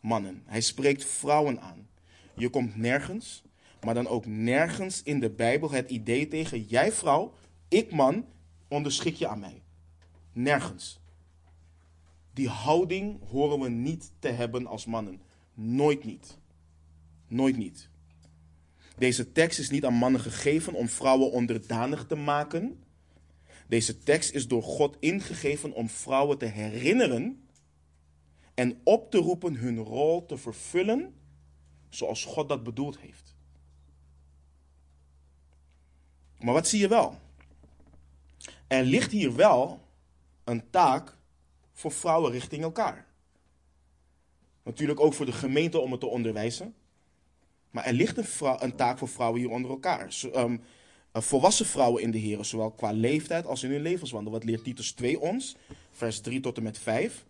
[0.00, 0.42] Mannen.
[0.46, 1.88] Hij spreekt vrouwen aan.
[2.34, 3.42] Je komt nergens,
[3.84, 7.34] maar dan ook nergens in de Bijbel het idee tegen: jij vrouw,
[7.68, 8.24] ik man,
[8.68, 9.62] onderschik je aan mij.
[10.32, 11.00] Nergens.
[12.32, 15.20] Die houding horen we niet te hebben als mannen.
[15.54, 16.38] Nooit niet.
[17.28, 17.88] Nooit niet.
[18.98, 22.84] Deze tekst is niet aan mannen gegeven om vrouwen onderdanig te maken.
[23.68, 27.39] Deze tekst is door God ingegeven om vrouwen te herinneren
[28.60, 31.14] en op te roepen hun rol te vervullen
[31.88, 33.34] zoals God dat bedoeld heeft.
[36.38, 37.18] Maar wat zie je wel?
[38.66, 39.80] Er ligt hier wel
[40.44, 41.16] een taak
[41.72, 43.06] voor vrouwen richting elkaar.
[44.62, 46.74] Natuurlijk ook voor de gemeente om het te onderwijzen.
[47.70, 50.14] Maar er ligt een, een taak voor vrouwen hier onder elkaar.
[50.34, 50.62] Um,
[51.12, 54.32] volwassen vrouwen in de Heer, zowel qua leeftijd als in hun levenswandel.
[54.32, 55.56] Wat leert Titus 2 ons?
[55.90, 57.24] Vers 3 tot en met 5.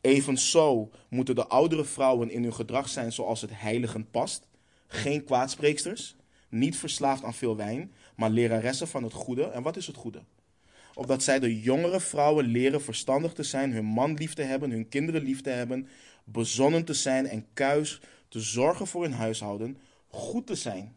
[0.00, 4.46] Evenzo moeten de oudere vrouwen in hun gedrag zijn zoals het heiligen past.
[4.86, 6.16] Geen kwaadspreeksters,
[6.48, 9.44] niet verslaafd aan veel wijn, maar leraressen van het goede.
[9.44, 10.22] En wat is het goede?
[10.94, 14.88] Opdat zij de jongere vrouwen leren verstandig te zijn, hun man lief te hebben, hun
[14.88, 15.88] kinderen lief te hebben,
[16.24, 20.96] bezonnen te zijn en kuis te zorgen voor hun huishouden, goed te zijn,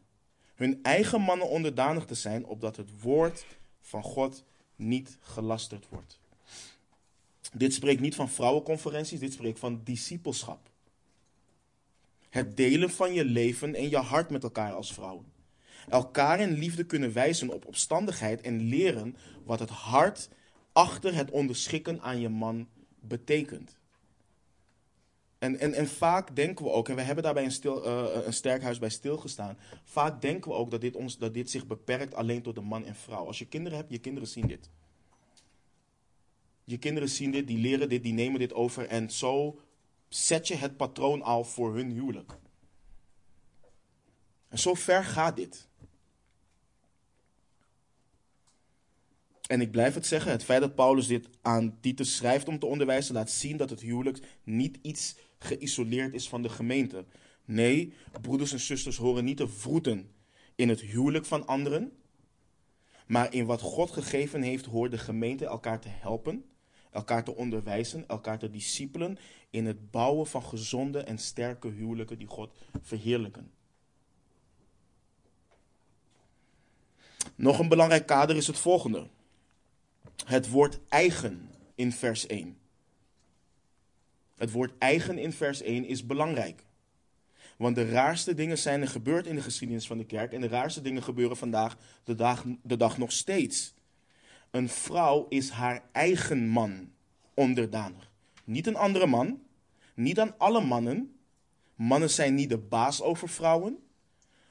[0.61, 3.45] hun eigen mannen onderdanig te zijn, opdat het woord
[3.81, 4.43] van God
[4.75, 6.19] niet gelasterd wordt.
[7.53, 10.69] Dit spreekt niet van vrouwenconferenties, dit spreekt van discipelschap.
[12.29, 15.25] Het delen van je leven en je hart met elkaar als vrouwen.
[15.89, 20.29] Elkaar in liefde kunnen wijzen op opstandigheid en leren wat het hart
[20.71, 22.67] achter het onderschikken aan je man
[22.99, 23.77] betekent.
[25.41, 28.33] En, en, en vaak denken we ook, en we hebben daarbij een, stil, uh, een
[28.33, 29.57] sterk huis bij stilgestaan.
[29.83, 32.85] Vaak denken we ook dat dit, ons, dat dit zich beperkt alleen tot de man
[32.85, 33.25] en vrouw.
[33.25, 34.69] Als je kinderen hebt, je kinderen zien dit.
[36.63, 38.87] Je kinderen zien dit, die leren dit, die nemen dit over.
[38.87, 39.59] En zo
[40.07, 42.37] zet je het patroon al voor hun huwelijk.
[44.47, 45.67] En zo ver gaat dit.
[49.47, 52.65] En ik blijf het zeggen, het feit dat Paulus dit aan Titus schrijft om te
[52.65, 57.05] onderwijzen, laat zien dat het huwelijk niet iets geïsoleerd is van de gemeente.
[57.45, 60.11] Nee, broeders en zusters horen niet te vroeten
[60.55, 61.91] in het huwelijk van anderen,
[63.07, 66.45] maar in wat God gegeven heeft, hoort de gemeente elkaar te helpen,
[66.91, 69.17] elkaar te onderwijzen, elkaar te discipelen
[69.49, 72.51] in het bouwen van gezonde en sterke huwelijken die God
[72.81, 73.51] verheerlijken.
[77.35, 79.07] Nog een belangrijk kader is het volgende.
[80.25, 82.60] Het woord eigen in vers 1.
[84.41, 86.63] Het woord eigen in vers 1 is belangrijk.
[87.57, 90.33] Want de raarste dingen zijn er gebeurd in de geschiedenis van de kerk.
[90.33, 93.73] En de raarste dingen gebeuren vandaag de dag, de dag nog steeds.
[94.51, 96.91] Een vrouw is haar eigen man
[97.33, 98.11] onderdanig.
[98.43, 99.41] Niet een andere man.
[99.95, 101.15] Niet aan alle mannen.
[101.75, 103.77] Mannen zijn niet de baas over vrouwen.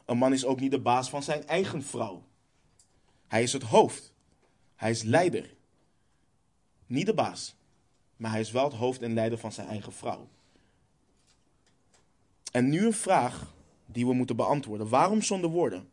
[0.04, 2.24] Een man is ook niet de baas van zijn eigen vrouw.
[3.28, 4.12] Hij is het hoofd.
[4.76, 5.54] Hij is leider.
[6.86, 7.58] Niet de baas.
[8.20, 10.28] Maar hij is wel het hoofd en leider van zijn eigen vrouw.
[12.52, 13.54] En nu een vraag
[13.86, 14.88] die we moeten beantwoorden.
[14.88, 15.88] Waarom zonder woorden?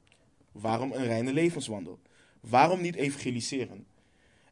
[0.51, 1.99] Waarom een reine levenswandel?
[2.39, 3.85] Waarom niet evangeliseren?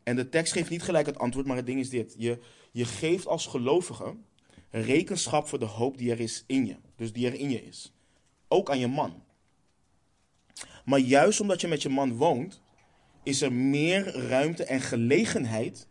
[0.04, 2.16] En de tekst geeft niet gelijk het antwoord, maar het ding is dit.
[2.18, 2.40] Je,
[2.72, 4.16] je geeft als gelovige
[4.70, 6.76] rekenschap voor de hoop die er is in je.
[6.96, 7.94] Dus die er in je is.
[8.48, 9.24] Ook aan je man.
[10.86, 12.62] Maar juist omdat je met je man woont,
[13.24, 15.88] is er meer ruimte en gelegenheid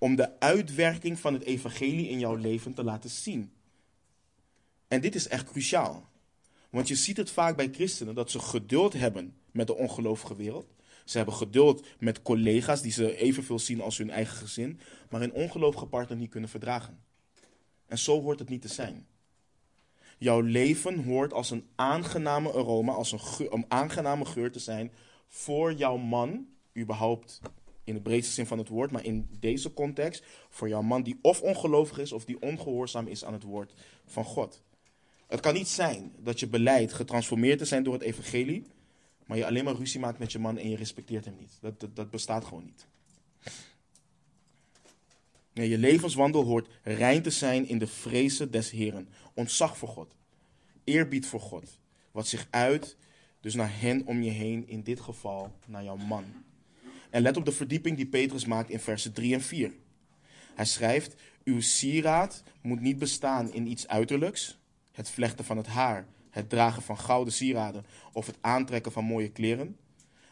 [0.00, 3.52] om de uitwerking van het evangelie in jouw leven te laten zien.
[4.88, 6.08] En dit is echt cruciaal.
[6.70, 10.66] Want je ziet het vaak bij christenen dat ze geduld hebben met de ongelovige wereld.
[11.04, 15.32] Ze hebben geduld met collega's die ze evenveel zien als hun eigen gezin, maar een
[15.32, 16.98] ongelovige partner niet kunnen verdragen.
[17.86, 19.06] En zo hoort het niet te zijn.
[20.18, 24.92] Jouw leven hoort als een aangename aroma, als een, een aangename geur te zijn
[25.26, 27.40] voor jouw man, überhaupt
[27.90, 31.18] in de breedste zin van het woord, maar in deze context voor jouw man die
[31.22, 33.74] of ongelovig is of die ongehoorzaam is aan het woord
[34.06, 34.62] van God.
[35.26, 38.66] Het kan niet zijn dat je beleid getransformeerd te zijn door het evangelie,
[39.26, 41.58] maar je alleen maar ruzie maakt met je man en je respecteert hem niet.
[41.60, 42.86] Dat, dat, bestaat gewoon niet.
[45.52, 49.08] Je levenswandel hoort rein te zijn in de vrezen des Heren.
[49.34, 50.14] Ontzag voor God.
[50.84, 51.78] Eerbied voor God.
[52.10, 52.96] Wat zich uit
[53.40, 56.24] dus naar hen om je heen, in dit geval naar jouw man.
[57.10, 59.72] En let op de verdieping die Petrus maakt in versen 3 en 4.
[60.54, 64.58] Hij schrijft: Uw sieraad moet niet bestaan in iets uiterlijks,
[64.92, 69.30] het vlechten van het haar, het dragen van gouden sieraden of het aantrekken van mooie
[69.30, 69.76] kleren.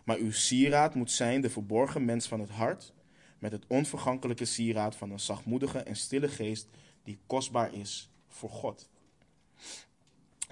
[0.05, 2.93] Maar uw sieraad moet zijn de verborgen mens van het hart,
[3.39, 6.69] met het onvergankelijke sieraad van een zachtmoedige en stille geest
[7.05, 8.89] die kostbaar is voor God.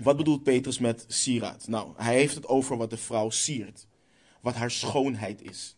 [0.03, 1.69] Wat bedoelt Petrus met sieraad?
[1.69, 3.87] Nou, hij heeft het over wat de vrouw siert,
[4.41, 5.76] wat haar schoonheid is.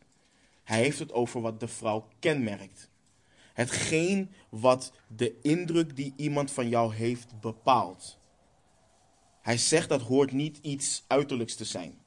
[0.69, 2.91] Hij heeft het over wat de vrouw kenmerkt.
[3.53, 8.19] Hetgeen wat de indruk die iemand van jou heeft bepaalt.
[9.41, 11.99] Hij zegt dat hoort niet iets uiterlijks te zijn.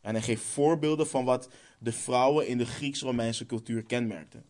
[0.00, 1.48] En hij geeft voorbeelden van wat
[1.78, 4.44] de vrouwen in de Grieks-Romeinse cultuur kenmerkten.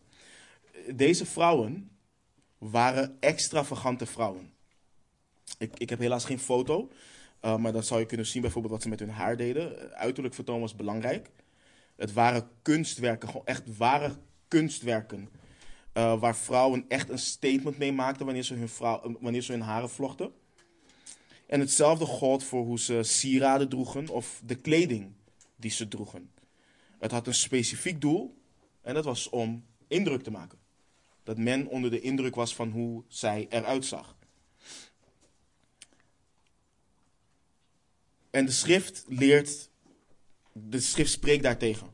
[0.95, 1.89] Deze vrouwen
[2.57, 4.53] waren extravagante vrouwen.
[5.57, 6.91] Ik, ik heb helaas geen foto,
[7.41, 9.93] uh, maar dat zou je kunnen zien bijvoorbeeld wat ze met hun haar deden.
[9.93, 11.29] Uiterlijk vertoon was belangrijk.
[11.95, 14.15] Het waren kunstwerken, gewoon echt ware
[14.47, 15.29] kunstwerken.
[15.93, 19.61] Uh, waar vrouwen echt een statement mee maakten wanneer ze, hun vrouw, wanneer ze hun
[19.61, 20.31] haren vlochten.
[21.47, 25.13] En hetzelfde gold voor hoe ze sieraden droegen of de kleding
[25.55, 26.31] die ze droegen.
[26.99, 28.37] Het had een specifiek doel
[28.81, 30.59] en dat was om indruk te maken.
[31.23, 34.17] Dat men onder de indruk was van hoe zij eruit zag.
[38.31, 39.69] En de schrift leert
[40.57, 41.87] de schrift spreekt daartegen.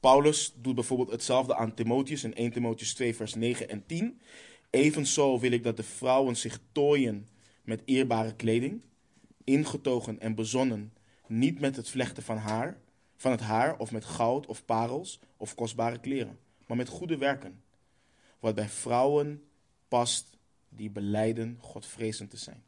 [0.00, 4.20] Paulus doet bijvoorbeeld hetzelfde aan Timotheus in 1 Timotheus 2, vers 9 en 10.
[4.70, 7.28] Evenzo wil ik dat de vrouwen zich tooien
[7.64, 8.80] met eerbare kleding,
[9.44, 10.92] ingetogen en bezonnen,
[11.26, 12.80] niet met het vlechten van haar,
[13.16, 17.62] van het haar of met goud of parels of kostbare kleren, maar met goede werken,
[18.40, 19.42] wat bij vrouwen
[19.88, 20.36] past
[20.68, 22.62] die beleiden Godvrezend te zijn.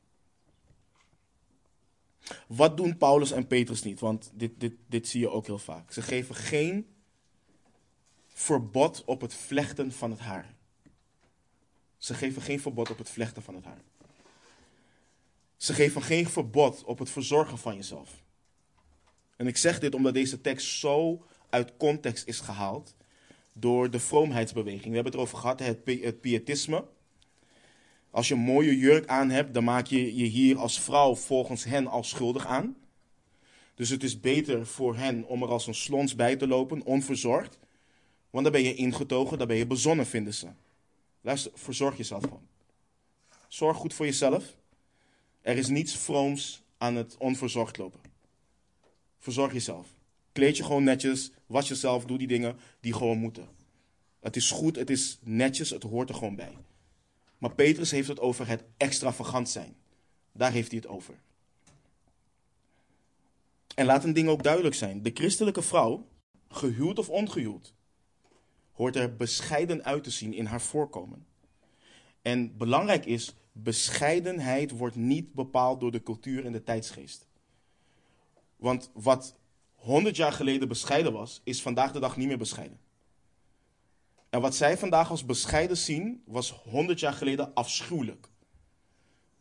[2.57, 4.00] Wat doen Paulus en Petrus niet?
[4.00, 5.92] Want dit, dit, dit zie je ook heel vaak.
[5.92, 6.86] Ze geven geen
[8.26, 10.55] verbod op het vlechten van het haar.
[11.96, 13.82] Ze geven geen verbod op het vlechten van het haar.
[15.57, 18.22] Ze geven geen verbod op het verzorgen van jezelf.
[19.36, 22.96] En ik zeg dit omdat deze tekst zo uit context is gehaald
[23.53, 24.88] door de vroomheidsbeweging.
[24.88, 26.84] We hebben het erover gehad, het, het pietisme.
[28.12, 31.64] Als je een mooie jurk aan hebt, dan maak je je hier als vrouw volgens
[31.64, 32.76] hen al schuldig aan.
[33.74, 37.58] Dus het is beter voor hen om er als een slons bij te lopen, onverzorgd.
[38.30, 40.46] Want dan ben je ingetogen, dan ben je bezonnen, vinden ze.
[41.20, 42.46] Luister, verzorg jezelf gewoon.
[43.48, 44.56] Zorg goed voor jezelf.
[45.40, 48.00] Er is niets vrooms aan het onverzorgd lopen.
[49.18, 49.88] Verzorg jezelf.
[50.32, 53.48] Kleed je gewoon netjes, was jezelf, doe die dingen die gewoon moeten.
[54.20, 56.52] Het is goed, het is netjes, het hoort er gewoon bij.
[57.43, 59.76] Maar Petrus heeft het over het extravagant zijn.
[60.32, 61.14] Daar heeft hij het over.
[63.74, 65.03] En laat een ding ook duidelijk zijn.
[65.03, 66.09] De christelijke vrouw,
[66.49, 67.74] gehuwd of ongehuwd,
[68.72, 71.26] hoort er bescheiden uit te zien in haar voorkomen.
[72.22, 77.26] En belangrijk is, bescheidenheid wordt niet bepaald door de cultuur en de tijdsgeest.
[78.57, 79.36] Want wat
[79.74, 82.78] 100 jaar geleden bescheiden was, is vandaag de dag niet meer bescheiden.
[84.33, 88.28] En wat zij vandaag als bescheiden zien, was 100 jaar geleden afschuwelijk.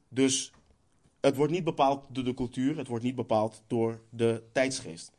[0.10, 0.52] Dus
[1.22, 5.12] het wordt niet bepaald door de cultuur, het wordt niet bepaald door de tijdsgeest.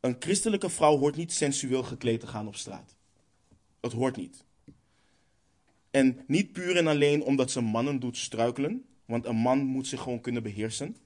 [0.00, 2.96] Een christelijke vrouw hoort niet sensueel gekleed te gaan op straat.
[3.80, 4.44] Het hoort niet.
[5.90, 10.00] En niet puur en alleen omdat ze mannen doet struikelen, want een man moet zich
[10.00, 10.96] gewoon kunnen beheersen.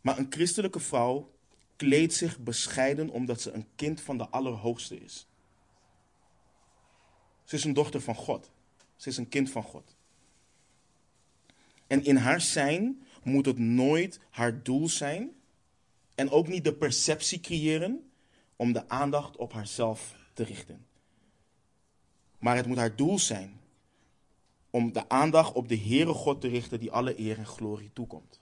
[0.00, 1.32] Maar een christelijke vrouw
[1.76, 5.26] kleedt zich bescheiden omdat ze een kind van de Allerhoogste is.
[7.46, 8.50] Ze is een dochter van God.
[8.96, 9.96] Ze is een kind van God.
[11.86, 15.30] En in haar zijn moet het nooit haar doel zijn
[16.14, 18.10] en ook niet de perceptie creëren
[18.56, 20.86] om de aandacht op haarzelf te richten.
[22.38, 23.60] Maar het moet haar doel zijn
[24.70, 28.40] om de aandacht op de Heere God te richten die alle eer en glorie toekomt.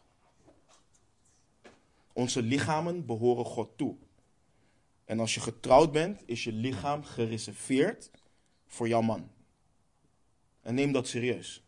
[2.13, 3.97] Onze lichamen behoren God toe.
[5.05, 8.11] En als je getrouwd bent, is je lichaam gereserveerd
[8.75, 9.31] voor jouw man.
[10.63, 11.63] En neem dat serieus.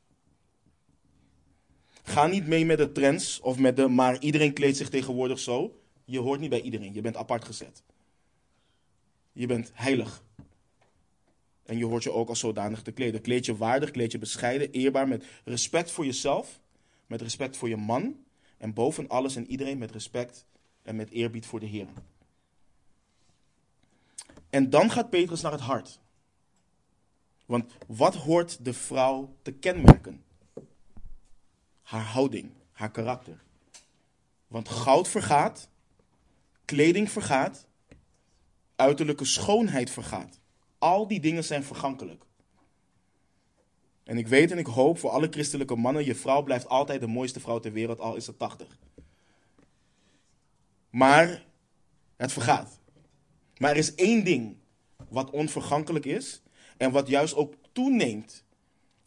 [2.03, 5.81] Ga niet mee met de trends of met de maar iedereen kleedt zich tegenwoordig zo.
[6.05, 6.95] Je hoort niet bij iedereen.
[6.95, 7.83] Je bent apart gezet.
[9.33, 10.25] Je bent heilig.
[11.63, 13.21] En je hoort je ook als zodanig te kleden.
[13.21, 16.61] Kleed je waardig, kleed je bescheiden, eerbaar, met respect voor jezelf,
[17.07, 18.25] met respect voor je man
[18.59, 20.47] en boven alles en iedereen met respect
[20.83, 21.87] en met eerbied voor de Heer.
[24.51, 26.01] En dan gaat Petrus naar het hart.
[27.47, 30.25] Want wat hoort de vrouw te kenmerken?
[31.83, 33.43] Haar houding, haar karakter.
[34.47, 35.69] Want goud vergaat,
[36.65, 37.67] kleding vergaat,
[38.77, 40.41] uiterlijke schoonheid vergaat.
[40.79, 42.25] Al die dingen zijn vergankelijk.
[44.05, 47.07] En ik weet en ik hoop voor alle christelijke mannen, je vrouw blijft altijd de
[47.07, 48.79] mooiste vrouw ter wereld, al is ze 80.
[50.91, 51.45] Maar
[52.17, 52.81] het vergaat.
[53.57, 54.57] Maar er is één ding
[55.09, 56.43] wat onvergankelijk is
[56.77, 58.45] en wat juist ook toeneemt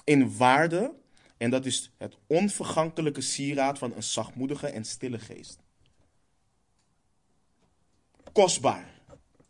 [0.04, 0.94] in waarde.
[1.38, 5.60] En dat is het onvergankelijke sieraad van een zachtmoedige en stille geest.
[8.32, 9.02] Kostbaar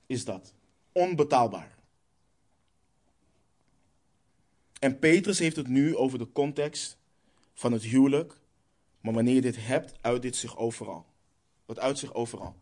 [0.06, 0.54] is dat.
[0.92, 1.78] Onbetaalbaar.
[4.80, 6.98] En Petrus heeft het nu over de context
[7.54, 8.38] van het huwelijk.
[9.02, 11.06] Maar wanneer je dit hebt, uit dit zich overal.
[11.66, 12.56] Het uit zich overal.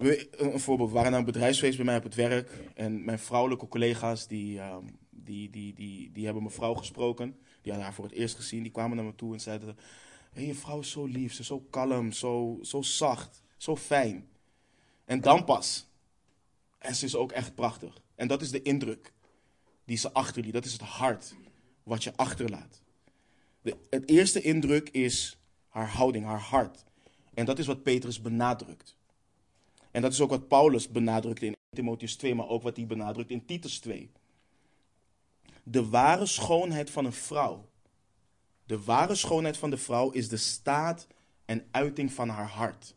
[0.00, 2.50] Een voorbeeld, we waren naar een bedrijfsfeest bij mij op het werk.
[2.74, 4.76] En mijn vrouwelijke collega's, die, uh,
[5.10, 7.36] die, die, die, die hebben mijn vrouw gesproken.
[7.62, 8.62] Die hadden haar voor het eerst gezien.
[8.62, 9.76] Die kwamen naar me toe en zeiden...
[10.32, 14.28] Hé, je vrouw is zo lief, ze is zo kalm, zo, zo zacht, zo fijn.
[15.04, 15.88] En dan pas.
[16.78, 18.02] En ze is ook echt prachtig.
[18.14, 19.12] En dat is de indruk
[19.84, 20.52] die ze achterliet.
[20.52, 21.34] Dat is het hart
[21.82, 22.82] wat je achterlaat.
[23.62, 25.38] De, het eerste indruk is
[25.68, 26.84] haar houding, haar hart.
[27.34, 28.98] En dat is wat Petrus benadrukt.
[29.90, 33.30] En dat is ook wat Paulus benadrukt in Timotheus 2, maar ook wat hij benadrukt
[33.30, 34.10] in Titus 2.
[35.62, 37.68] De ware schoonheid van een vrouw,
[38.64, 41.06] de ware schoonheid van de vrouw is de staat
[41.44, 42.94] en uiting van haar hart.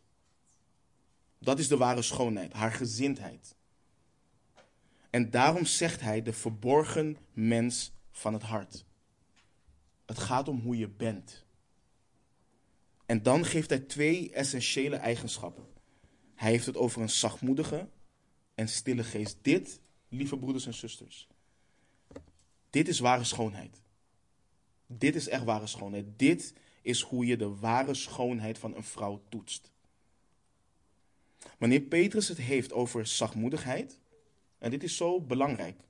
[1.38, 3.54] Dat is de ware schoonheid, haar gezindheid.
[5.10, 8.84] En daarom zegt hij de verborgen mens van het hart.
[10.06, 11.44] Het gaat om hoe je bent.
[13.06, 15.73] En dan geeft hij twee essentiële eigenschappen.
[16.34, 17.88] Hij heeft het over een zachtmoedige
[18.54, 19.36] en stille geest.
[19.42, 21.28] Dit, lieve broeders en zusters,
[22.70, 23.82] dit is ware schoonheid.
[24.86, 26.06] Dit is echt ware schoonheid.
[26.16, 29.72] Dit is hoe je de ware schoonheid van een vrouw toetst.
[31.58, 33.98] Wanneer Petrus het heeft over zachtmoedigheid,
[34.58, 35.80] en dit is zo belangrijk,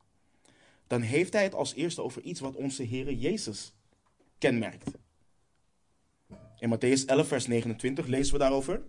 [0.87, 3.73] dan heeft hij het als eerste over iets wat onze Heer Jezus
[4.39, 4.91] kenmerkt.
[6.59, 8.83] In Matthäus 11, vers 29 lezen we daarover.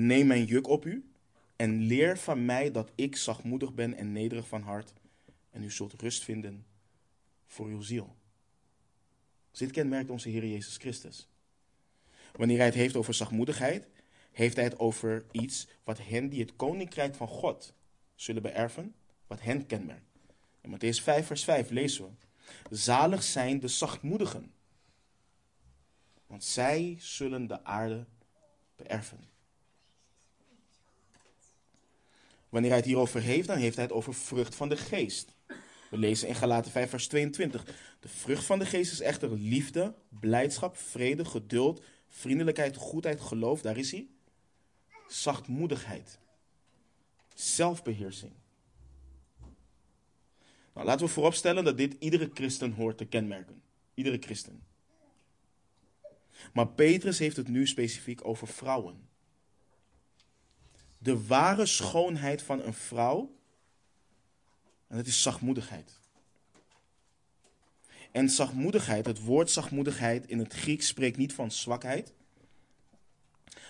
[0.00, 1.10] Neem mijn juk op u
[1.56, 4.92] en leer van mij dat ik zachtmoedig ben en nederig van hart.
[5.50, 6.66] En u zult rust vinden
[7.46, 8.16] voor uw ziel.
[9.50, 11.28] Dit kenmerkt onze Heer Jezus Christus.
[12.32, 13.88] Wanneer hij het heeft over zachtmoedigheid,
[14.32, 17.74] heeft hij het over iets wat hen die het koninkrijk van God
[18.14, 18.94] zullen beërven,
[19.26, 20.18] wat hen kenmerkt.
[20.60, 22.76] In Matthäus 5, vers 5 lezen we.
[22.76, 24.52] Zalig zijn de zachtmoedigen,
[26.26, 28.06] want zij zullen de aarde
[28.76, 29.36] beërven.
[32.48, 35.36] Wanneer hij het hierover heeft, dan heeft hij het over vrucht van de geest.
[35.90, 37.64] We lezen in Galaten 5, vers 22.
[38.00, 43.60] De vrucht van de geest is echter liefde, blijdschap, vrede, geduld, vriendelijkheid, goedheid, geloof.
[43.60, 44.06] Daar is hij.
[45.08, 46.18] Zachtmoedigheid.
[47.34, 48.32] Zelfbeheersing.
[50.74, 53.62] Nou, laten we vooropstellen dat dit iedere christen hoort te kenmerken.
[53.94, 54.62] Iedere christen.
[56.52, 59.07] Maar Petrus heeft het nu specifiek over vrouwen.
[60.98, 63.36] De ware schoonheid van een vrouw,
[64.86, 66.00] en dat is zachtmoedigheid.
[68.12, 72.12] En zachtmoedigheid, het woord zachtmoedigheid in het Grieks spreekt niet van zwakheid,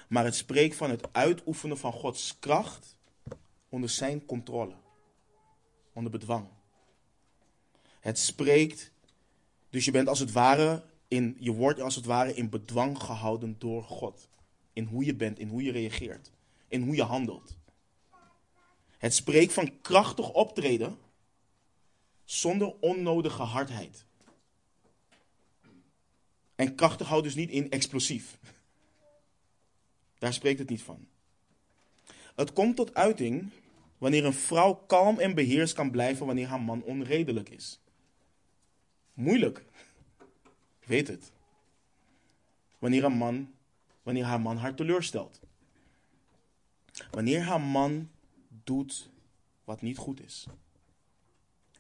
[0.09, 2.97] maar het spreekt van het uitoefenen van Gods kracht
[3.69, 4.75] onder zijn controle,
[5.93, 6.49] onder bedwang.
[8.01, 8.93] Het spreekt,
[9.71, 13.59] dus je bent als het ware in, je wordt als het ware in bedwang gehouden
[13.59, 14.29] door God.
[14.73, 16.31] In hoe je bent, in hoe je reageert,
[16.69, 17.57] in hoe je handelt.
[18.99, 20.99] Het spreekt van krachtig optreden
[22.25, 24.07] zonder onnodige hardheid.
[26.55, 28.39] En krachtig houdt dus niet in explosief.
[30.19, 31.07] Daar spreekt het niet van.
[32.35, 33.51] Het komt tot uiting
[33.99, 37.81] wanneer een vrouw kalm en beheerst kan blijven wanneer haar man onredelijk is.
[39.13, 39.65] Moeilijk.
[40.85, 41.33] Weet het.
[42.79, 43.55] Wanneer een man,
[44.03, 45.41] wanneer haar man haar teleurstelt.
[47.11, 48.11] Wanneer haar man
[48.65, 49.11] doet
[49.65, 50.47] wat niet goed is.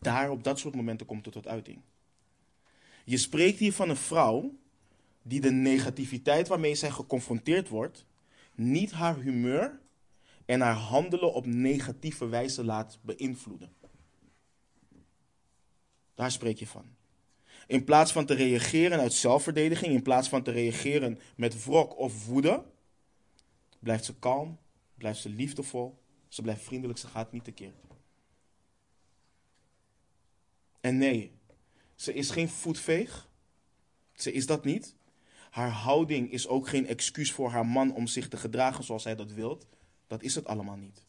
[0.00, 1.80] Daar op dat soort momenten komt het tot uiting.
[3.04, 4.54] Je spreekt hier van een vrouw
[5.22, 8.06] die de negativiteit waarmee zij geconfronteerd wordt,
[8.54, 9.80] niet haar humeur
[10.44, 13.72] en haar handelen op negatieve wijze laat beïnvloeden.
[16.14, 16.84] Daar spreek je van.
[17.66, 22.26] In plaats van te reageren uit zelfverdediging, in plaats van te reageren met wrok of
[22.26, 22.64] woede,
[23.78, 24.58] blijft ze kalm,
[24.98, 27.72] blijft ze liefdevol, ze blijft vriendelijk, ze gaat niet tekeer.
[30.80, 31.32] En nee,
[31.94, 33.28] ze is geen voetveeg.
[34.12, 34.94] Ze is dat niet.
[35.50, 39.14] Haar houding is ook geen excuus voor haar man om zich te gedragen zoals hij
[39.14, 39.66] dat wilt.
[40.06, 41.06] Dat is het allemaal niet.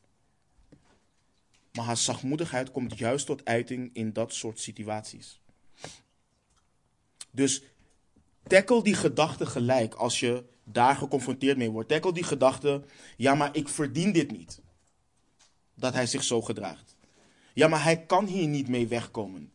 [1.71, 5.41] Maar haar zachtmoedigheid komt juist tot uiting in dat soort situaties.
[7.31, 7.63] Dus
[8.43, 11.89] tackle die gedachte gelijk als je daar geconfronteerd mee wordt.
[11.89, 12.83] Tackle die gedachte,
[13.17, 14.61] ja maar ik verdien dit niet.
[15.75, 16.95] Dat hij zich zo gedraagt.
[17.53, 19.51] Ja maar hij kan hier niet mee wegkomen.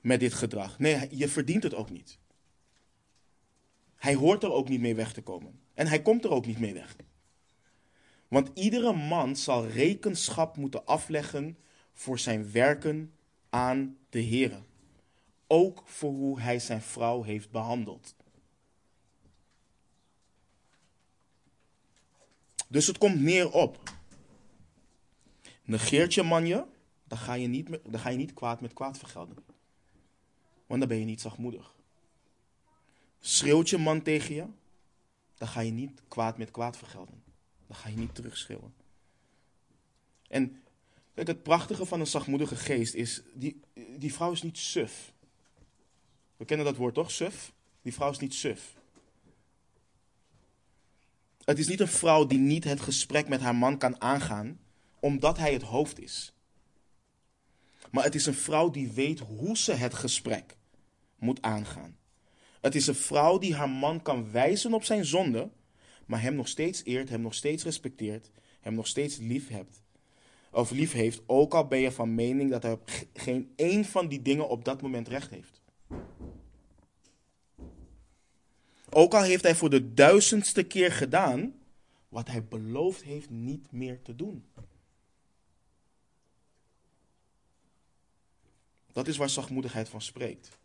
[0.00, 0.78] Met dit gedrag.
[0.78, 2.18] Nee, je verdient het ook niet.
[3.96, 5.60] Hij hoort er ook niet mee weg te komen.
[5.74, 6.96] En hij komt er ook niet mee weg.
[8.28, 11.58] Want iedere man zal rekenschap moeten afleggen
[11.92, 13.12] voor zijn werken
[13.48, 14.62] aan de Heer.
[15.46, 18.14] Ook voor hoe hij zijn vrouw heeft behandeld.
[22.70, 23.92] Dus het komt neer op.
[25.64, 26.64] Negeert je man je,
[27.04, 29.36] dan ga je niet, dan ga je niet kwaad met kwaad vergelden.
[30.66, 31.74] Want dan ben je niet zachtmoedig.
[33.20, 34.46] Schreeuwt je man tegen je,
[35.34, 37.22] dan ga je niet kwaad met kwaad vergelden.
[37.66, 38.74] Dan ga je niet terugschreeuwen.
[40.28, 40.62] En
[41.14, 43.60] kijk, het prachtige van een zachtmoedige geest is, die,
[43.96, 45.12] die vrouw is niet suf.
[46.36, 47.52] We kennen dat woord toch, suf?
[47.82, 48.79] Die vrouw is niet suf.
[51.50, 54.60] Het is niet een vrouw die niet het gesprek met haar man kan aangaan,
[55.00, 56.34] omdat hij het hoofd is.
[57.90, 60.56] Maar het is een vrouw die weet hoe ze het gesprek
[61.18, 61.96] moet aangaan.
[62.60, 65.50] Het is een vrouw die haar man kan wijzen op zijn zonde,
[66.06, 68.30] maar hem nog steeds eert, hem nog steeds respecteert,
[68.60, 69.82] hem nog steeds lief hebt.
[70.50, 72.78] Of lief heeft, ook al ben je van mening dat hij
[73.12, 75.59] geen één van die dingen op dat moment recht heeft.
[78.90, 81.54] Ook al heeft hij voor de duizendste keer gedaan
[82.08, 84.44] wat hij beloofd heeft niet meer te doen.
[88.92, 90.58] Dat is waar zachtmoedigheid van spreekt.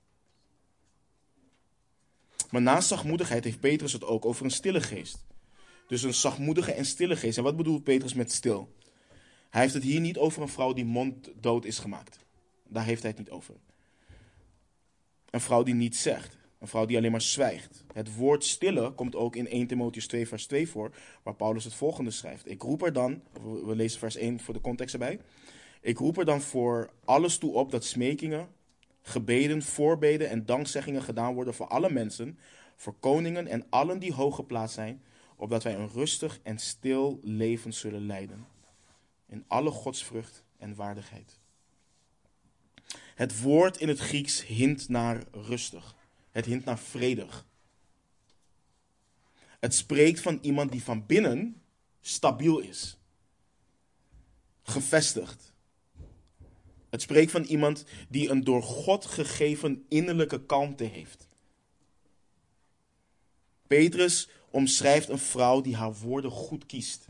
[2.52, 5.26] Maar naast zachtmoedigheid heeft Petrus het ook over een stille geest.
[5.88, 7.38] Dus een zachtmoedige en stille geest.
[7.38, 8.76] En wat bedoelt Petrus met stil?
[9.50, 12.20] Hij heeft het hier niet over een vrouw die monddood is gemaakt.
[12.68, 13.56] Daar heeft hij het niet over.
[15.30, 16.38] Een vrouw die niet zegt.
[16.66, 17.84] Een vrouw die alleen maar zwijgt.
[17.94, 20.92] Het woord stille komt ook in 1 Timotheus 2 vers 2 voor,
[21.24, 22.50] waar Paulus het volgende schrijft.
[22.50, 23.22] Ik roep er dan,
[23.66, 25.20] we lezen vers 1 voor de context erbij.
[25.82, 28.48] Ik roep er dan voor alles toe op dat smekingen,
[29.02, 32.40] gebeden, voorbeden en dankzeggingen gedaan worden voor alle mensen,
[32.76, 35.04] voor koningen en allen die hoog geplaatst zijn,
[35.36, 38.46] opdat wij een rustig en stil leven zullen leiden.
[39.28, 41.40] In alle godsvrucht en waardigheid.
[43.16, 45.95] Het woord in het Grieks hint naar rustig.
[46.36, 47.46] Het hint naar vredig.
[49.60, 51.62] Het spreekt van iemand die van binnen
[52.02, 52.98] stabiel is.
[54.64, 55.54] Gevestigd.
[56.90, 61.28] Het spreekt van iemand die een door God gegeven innerlijke kalmte heeft.
[63.68, 67.06] Petrus omschrijft een vrouw die haar woorden goed kiest.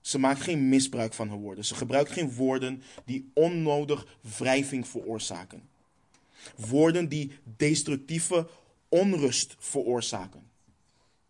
[0.00, 1.64] Ze maakt geen misbruik van haar woorden.
[1.64, 5.76] Ze gebruikt geen woorden die onnodig wrijving veroorzaken.
[6.56, 8.48] Woorden die destructieve
[8.88, 10.50] onrust veroorzaken.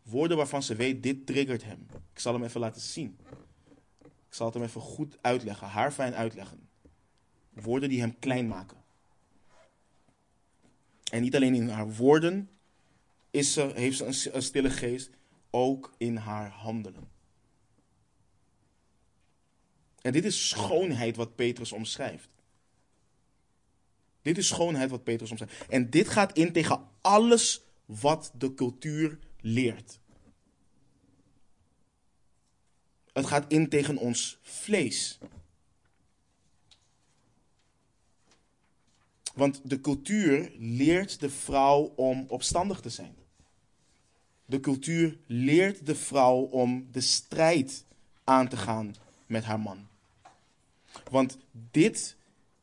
[0.02, 1.86] Woorden waarvan ze weet, dit triggert hem.
[2.12, 3.18] Ik zal hem even laten zien.
[4.02, 6.68] Ik zal het hem even goed uitleggen, haarfijn uitleggen.
[7.52, 8.76] Woorden die hem klein maken.
[11.10, 12.50] En niet alleen in haar woorden
[13.30, 15.10] is ze, heeft ze een stille geest,
[15.50, 17.08] ook in haar handelen.
[20.00, 22.28] En dit is schoonheid wat Petrus omschrijft.
[24.28, 25.68] Dit is schoonheid wat Petrus omschrijft.
[25.68, 30.00] En dit gaat in tegen alles wat de cultuur leert.
[33.12, 35.18] Het gaat in tegen ons vlees.
[39.34, 43.16] Want de cultuur leert de vrouw om opstandig te zijn.
[44.44, 47.84] De cultuur leert de vrouw om de strijd
[48.24, 48.94] aan te gaan
[49.26, 49.88] met haar man.
[51.10, 51.38] Want
[51.70, 52.16] dit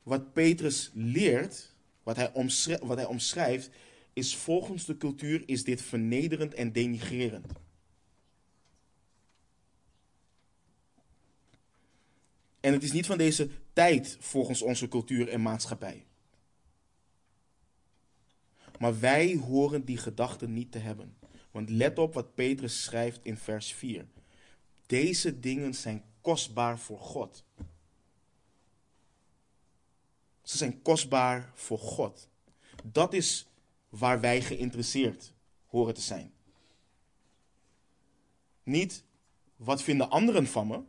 [0.06, 3.70] wat Petrus leert, wat hij, omschrijft, wat hij omschrijft,
[4.14, 7.52] is volgens de cultuur is dit vernederend en denigrerend.
[12.60, 16.06] En het is niet van deze tijd volgens onze cultuur en maatschappij.
[18.80, 21.18] Maar wij horen die gedachten niet te hebben.
[21.52, 24.06] Want let op wat Petrus schrijft in vers 4.
[24.86, 27.45] Deze dingen zijn kostbaar voor God.
[30.46, 32.30] Ze zijn kostbaar voor God.
[32.84, 33.48] Dat is
[33.90, 35.34] waar wij geïnteresseerd
[35.66, 36.34] horen te zijn.
[38.64, 39.04] Niet
[39.56, 40.84] wat vinden anderen van me?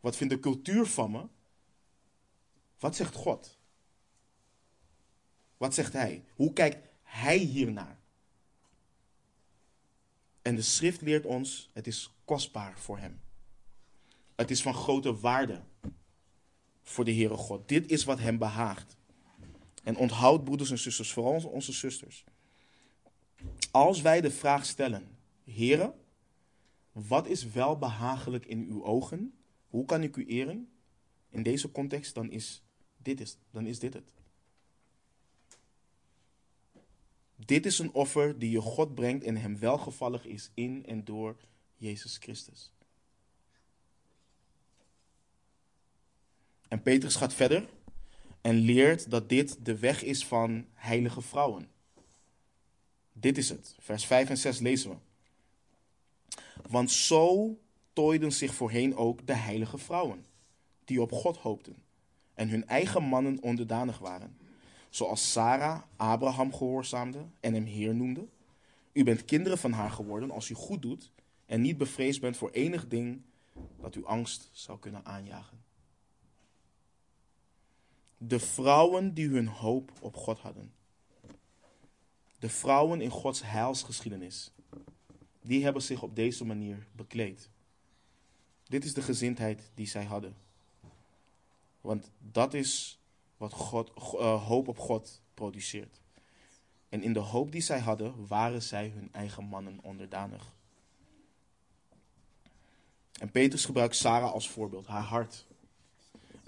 [0.00, 1.26] Wat vindt de cultuur van me?
[2.78, 3.58] Wat zegt God?
[5.56, 6.24] Wat zegt Hij?
[6.34, 7.98] Hoe kijkt Hij hiernaar?
[10.42, 13.20] En de schrift leert ons, het is kostbaar voor Hem.
[14.36, 15.62] Het is van grote waarde
[16.88, 17.68] voor de Heere God.
[17.68, 18.96] Dit is wat Hem behaagt.
[19.82, 22.24] En onthoud, broeders en zusters, vooral onze zusters.
[23.70, 25.08] Als wij de vraag stellen,
[25.44, 25.94] Heere,
[26.92, 29.34] wat is wel behagelijk in uw ogen?
[29.68, 30.72] Hoe kan ik u eren?
[31.30, 32.62] In deze context, dan is
[32.96, 34.14] dit, is, dan is dit het.
[37.36, 41.36] Dit is een offer die je God brengt en hem welgevallig is in en door
[41.76, 42.72] Jezus Christus.
[46.68, 47.68] En Petrus gaat verder
[48.40, 51.68] en leert dat dit de weg is van heilige vrouwen.
[53.12, 53.76] Dit is het.
[53.78, 54.96] Vers 5 en 6 lezen we.
[56.68, 57.58] Want zo
[57.92, 60.26] tooiden zich voorheen ook de heilige vrouwen,
[60.84, 61.76] die op God hoopten
[62.34, 64.36] en hun eigen mannen onderdanig waren.
[64.90, 68.26] Zoals Sarah Abraham gehoorzaamde en hem Heer noemde.
[68.92, 71.10] U bent kinderen van haar geworden als u goed doet
[71.46, 73.22] en niet bevreesd bent voor enig ding
[73.80, 75.67] dat u angst zou kunnen aanjagen.
[78.18, 80.72] De vrouwen die hun hoop op God hadden.
[82.38, 84.52] De vrouwen in Gods heilsgeschiedenis.
[85.42, 87.50] Die hebben zich op deze manier bekleed.
[88.64, 90.36] Dit is de gezindheid die zij hadden.
[91.80, 92.98] Want dat is
[93.36, 96.00] wat God, uh, hoop op God produceert.
[96.88, 100.56] En in de hoop die zij hadden, waren zij hun eigen mannen onderdanig.
[103.18, 105.46] En Petrus gebruikt Sarah als voorbeeld, haar hart.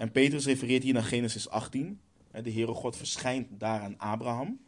[0.00, 2.00] En Petrus refereert hier naar Genesis 18.
[2.42, 4.60] De Heere God verschijnt daar aan Abraham.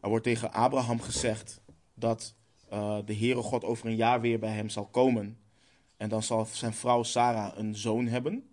[0.00, 1.60] Er wordt tegen Abraham gezegd
[1.94, 2.34] dat
[2.72, 5.38] uh, de Heere God over een jaar weer bij hem zal komen.
[5.96, 8.50] En dan zal zijn vrouw Sarah een zoon hebben.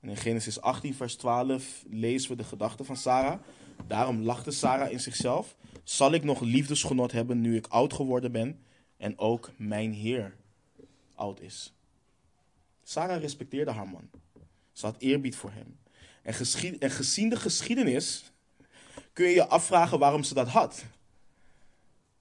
[0.00, 3.40] En in Genesis 18, vers 12 lezen we de gedachte van Sarah.
[3.86, 5.56] Daarom lachte Sarah in zichzelf.
[5.84, 8.60] Zal ik nog liefdesgenot hebben nu ik oud geworden ben
[8.96, 10.36] en ook mijn Heer
[11.14, 11.74] oud is?
[12.82, 14.10] Sarah respecteerde haar man.
[14.76, 15.78] Ze had eerbied voor hem.
[16.22, 16.34] En,
[16.78, 18.32] en gezien de geschiedenis
[19.12, 20.84] kun je je afvragen waarom ze dat had.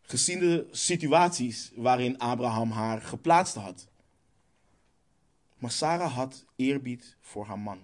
[0.01, 3.87] Gezien de situaties waarin Abraham haar geplaatst had.
[5.57, 7.79] Maar Sarah had eerbied voor haar man.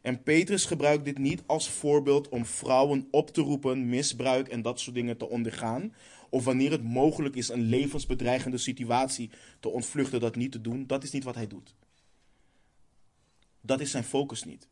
[0.00, 4.80] En Petrus gebruikt dit niet als voorbeeld om vrouwen op te roepen misbruik en dat
[4.80, 5.94] soort dingen te ondergaan.
[6.30, 10.86] Of wanneer het mogelijk is een levensbedreigende situatie te ontvluchten, dat niet te doen.
[10.86, 11.74] Dat is niet wat hij doet.
[13.62, 14.68] Dat is zijn focus niet.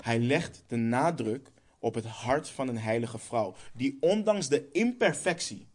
[0.00, 5.66] Hij legt de nadruk op het hart van een heilige vrouw, die ondanks de imperfectie,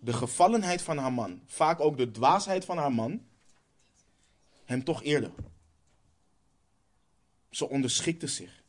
[0.00, 3.26] de gevallenheid van haar man, vaak ook de dwaasheid van haar man,
[4.64, 5.30] hem toch eerde.
[7.50, 8.62] Ze onderschikte zich.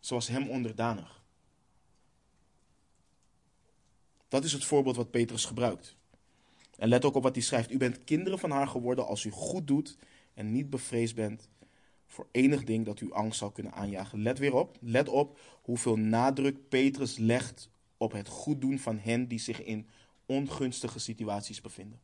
[0.00, 1.22] Ze was hem onderdanig.
[4.28, 5.96] Dat is het voorbeeld wat Petrus gebruikt.
[6.76, 7.70] En let ook op wat hij schrijft.
[7.70, 9.96] U bent kinderen van haar geworden als u goed doet
[10.36, 11.48] en niet bevreesd bent
[12.06, 14.22] voor enig ding dat u angst zou kunnen aanjagen.
[14.22, 19.28] Let weer op, let op hoeveel nadruk Petrus legt op het goed doen van hen
[19.28, 19.86] die zich in
[20.26, 22.00] ongunstige situaties bevinden.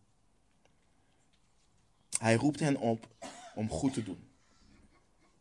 [2.19, 3.09] Hij roept hen op
[3.55, 4.19] om goed te doen.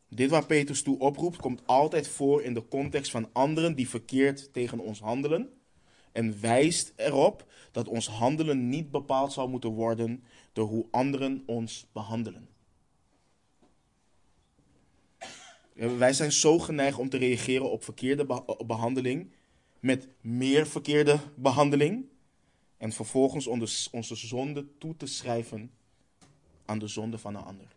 [0.07, 4.53] Dit waar Petrus toe oproept, komt altijd voor in de context van anderen die verkeerd
[4.53, 5.49] tegen ons handelen.
[6.11, 10.23] En wijst erop dat ons handelen niet bepaald zou moeten worden
[10.53, 12.50] door hoe anderen ons behandelen.
[15.73, 19.31] Wij zijn zo geneigd om te reageren op verkeerde behandeling
[19.79, 22.09] met meer verkeerde behandeling.
[22.77, 23.47] En vervolgens
[23.91, 25.71] onze zonde toe te schrijven
[26.65, 27.75] aan de zonde van een ander.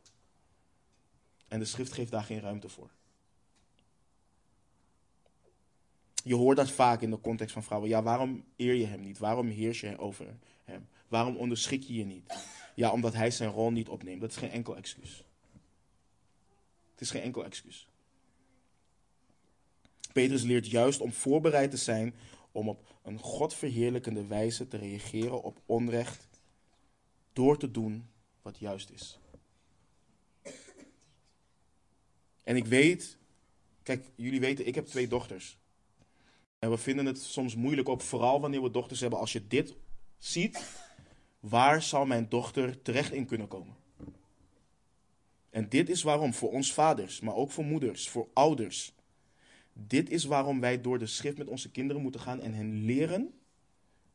[1.49, 2.91] En de schrift geeft daar geen ruimte voor.
[6.25, 7.91] Je hoort dat vaak in de context van vrouwen.
[7.91, 9.19] Ja, waarom eer je hem niet?
[9.19, 10.89] Waarom heers je over hem?
[11.09, 12.47] Waarom onderschik je je niet?
[12.75, 14.21] Ja, omdat hij zijn rol niet opneemt.
[14.21, 15.25] Dat is geen enkel excuus.
[16.95, 17.89] Het is geen enkel excuus.
[20.13, 22.15] Petrus leert juist om voorbereid te zijn
[22.53, 26.29] om op een godverheerlijkende wijze te reageren op onrecht
[27.33, 28.09] door te doen
[28.43, 29.19] wat juist is.
[32.43, 33.19] En ik weet,
[33.83, 35.59] kijk, jullie weten, ik heb twee dochters.
[36.59, 39.19] En we vinden het soms moeilijk op, vooral wanneer we dochters hebben.
[39.19, 39.75] Als je dit
[40.19, 40.85] ziet,
[41.41, 43.77] waar zal mijn dochter terecht in kunnen komen?
[45.55, 48.95] En dit is waarom voor ons vaders, maar ook voor moeders, voor ouders.
[49.73, 53.41] Dit is waarom wij door de schrift met onze kinderen moeten gaan en hen leren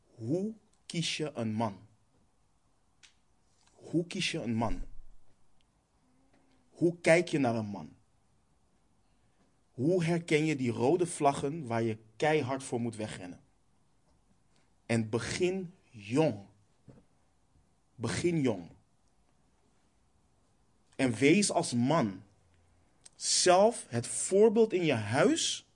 [0.04, 0.54] hoe
[0.86, 1.78] kies je een man.
[3.72, 4.82] Hoe kies je een man?
[6.70, 7.96] Hoe kijk je naar een man?
[9.70, 13.40] Hoe herken je die rode vlaggen waar je keihard voor moet wegrennen?
[14.86, 16.46] En begin jong.
[17.94, 18.78] Begin jong.
[21.00, 22.22] En wees als man
[23.16, 25.66] zelf het voorbeeld in je huis,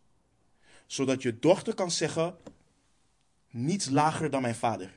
[0.87, 2.37] zodat je dochter kan zeggen:
[3.51, 4.95] niets lager dan mijn vader.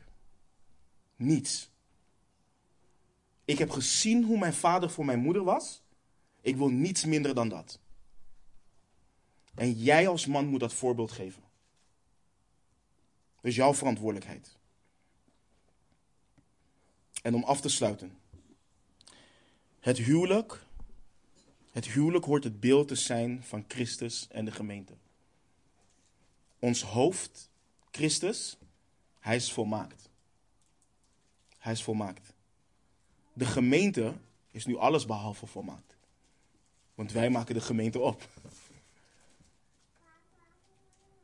[1.15, 1.69] Niets.
[3.45, 5.81] Ik heb gezien hoe mijn vader voor mijn moeder was.
[6.41, 7.79] Ik wil niets minder dan dat.
[9.55, 11.43] En jij als man moet dat voorbeeld geven.
[13.35, 14.57] Dat is jouw verantwoordelijkheid.
[17.21, 18.17] En om af te sluiten.
[19.87, 20.63] Het huwelijk,
[21.71, 24.93] het huwelijk hoort het beeld te zijn van Christus en de gemeente.
[26.59, 27.49] Ons hoofd,
[27.91, 28.57] Christus,
[29.19, 30.09] hij is volmaakt.
[31.57, 32.33] Hij is volmaakt.
[33.33, 34.13] De gemeente
[34.51, 35.97] is nu alles behalve volmaakt.
[36.95, 38.27] Want wij maken de gemeente op.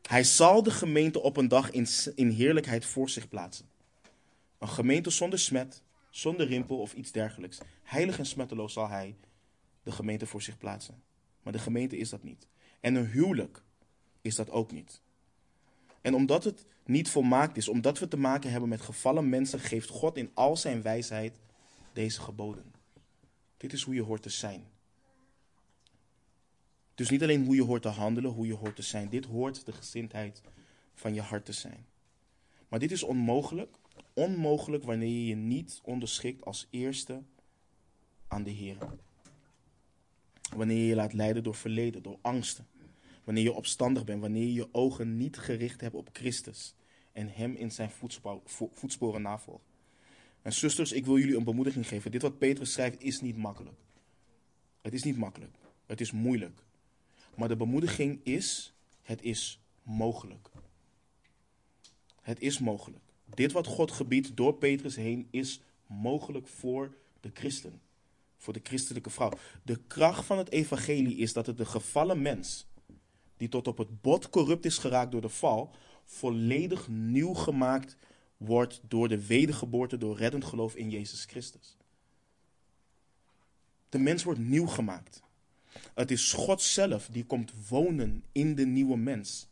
[0.02, 3.70] Hij zal de gemeente op een dag in, in heerlijkheid voor zich plaatsen.
[4.58, 5.82] Een gemeente zonder smet,
[6.16, 7.60] zonder rimpel of iets dergelijks.
[7.84, 9.16] Heilig en smetteloos zal hij
[9.84, 11.04] de gemeente voor zich plaatsen.
[11.42, 12.48] Maar de gemeente is dat niet.
[12.80, 13.64] En een huwelijk
[14.22, 15.02] is dat ook niet.
[16.02, 19.90] En omdat het niet volmaakt is, omdat we te maken hebben met gevallen mensen, geeft
[19.90, 21.40] God in al zijn wijsheid
[21.94, 22.74] deze geboden.
[23.58, 24.68] Dit is hoe je hoort te zijn.
[26.96, 29.10] Dus niet alleen hoe je hoort te handelen, hoe je hoort te zijn.
[29.10, 30.42] Dit hoort de gezindheid
[30.94, 31.86] van je hart te zijn.
[32.68, 33.78] Maar dit is onmogelijk.
[34.14, 37.22] Onmogelijk wanneer je je niet onderschikt als eerste
[38.28, 38.78] aan de Heer.
[40.56, 42.68] Wanneer je je laat leiden door verleden, door angsten.
[43.24, 46.76] Wanneer je opstandig bent, wanneer je je ogen niet gericht hebt op Christus
[47.12, 47.92] en Hem in zijn
[48.74, 49.66] voetsporen navolgt.
[50.42, 52.12] En zusters, ik wil jullie een bemoediging geven.
[52.12, 53.80] Dit wat Petrus schrijft is niet makkelijk.
[54.82, 55.58] Het is niet makkelijk.
[55.86, 56.64] Het is moeilijk.
[57.36, 60.50] Maar de bemoediging is, het is mogelijk.
[62.22, 63.03] Het is mogelijk.
[63.34, 67.82] Dit wat God gebiedt door Petrus heen is mogelijk voor de christen.
[68.38, 69.32] Voor de christelijke vrouw.
[69.64, 72.68] De kracht van het evangelie is dat het de gevallen mens,
[73.38, 75.72] die tot op het bot corrupt is geraakt door de val,
[76.06, 77.98] volledig nieuw gemaakt
[78.38, 81.78] wordt door de wedergeboorte, door reddend geloof in Jezus Christus.
[83.90, 85.22] De mens wordt nieuw gemaakt.
[85.94, 89.48] Het is God zelf die komt wonen in de nieuwe mens.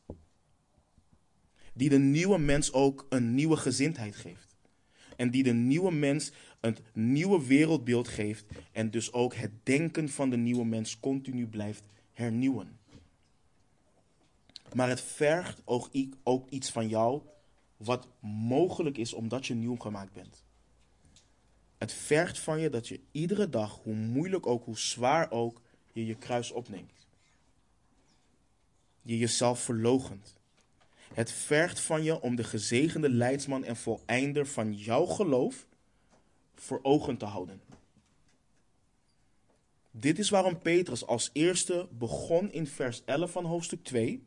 [1.74, 4.56] Die de nieuwe mens ook een nieuwe gezindheid geeft.
[5.16, 8.46] En die de nieuwe mens een nieuwe wereldbeeld geeft.
[8.72, 12.80] En dus ook het denken van de nieuwe mens continu blijft hernieuwen.
[14.74, 15.90] Maar het vergt ook,
[16.24, 17.22] ook iets van jou
[17.78, 20.44] wat mogelijk is omdat je nieuw gemaakt bent.
[21.78, 25.62] Het vergt van je dat je iedere dag, hoe moeilijk ook, hoe zwaar ook,
[25.92, 27.08] je je kruis opneemt.
[29.02, 30.40] Je jezelf verlogent.
[31.14, 35.68] Het vergt van je om de gezegende leidsman en voleinder van jouw geloof
[36.56, 37.62] voor ogen te houden.
[39.92, 44.24] Dit is waarom Petrus als eerste begon in vers 11 van hoofdstuk 2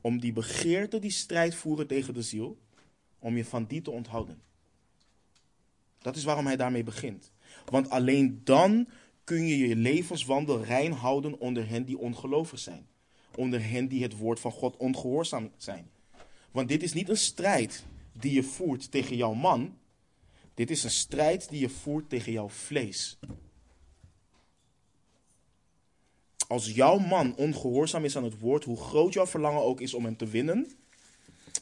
[0.00, 2.58] om die begeerte die strijd voeren tegen de ziel,
[3.18, 4.42] om je van die te onthouden.
[5.98, 7.32] Dat is waarom hij daarmee begint.
[7.64, 8.88] Want alleen dan
[9.24, 12.86] kun je je levenswandel rein houden onder hen die ongelovig zijn.
[13.36, 15.90] Onder hen die het woord van God ongehoorzaam zijn.
[16.54, 19.78] Want dit is niet een strijd die je voert tegen jouw man.
[20.54, 23.18] Dit is een strijd die je voert tegen jouw vlees.
[26.48, 30.04] Als jouw man ongehoorzaam is aan het woord, hoe groot jouw verlangen ook is om
[30.04, 30.70] hem te winnen,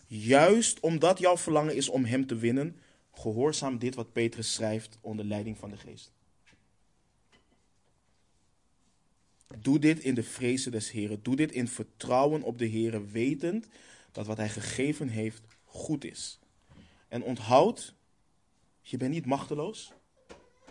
[0.06, 2.76] juist omdat jouw verlangen is om hem te winnen,
[3.12, 6.12] gehoorzaam dit wat Petrus schrijft onder leiding van de geest.
[9.58, 11.22] Doe dit in de vrezen des Heren.
[11.22, 13.66] Doe dit in vertrouwen op de Heren, wetend
[14.12, 16.38] dat wat Hij gegeven heeft goed is.
[17.08, 17.94] En onthoud,
[18.80, 19.92] je bent niet machteloos.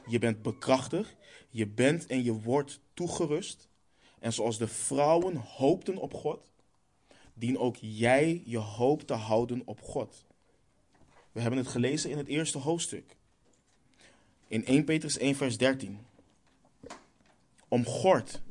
[0.08, 1.16] Je bent bekrachtigd.
[1.50, 3.70] Je bent en je wordt toegerust.
[4.20, 6.52] En zoals de vrouwen hoopten op God,
[7.34, 10.26] dien ook jij je hoop te houden op God.
[11.32, 13.16] We hebben het gelezen in het eerste hoofdstuk.
[14.48, 16.00] In 1 Petrus 1 vers 13.
[17.68, 18.42] Omgord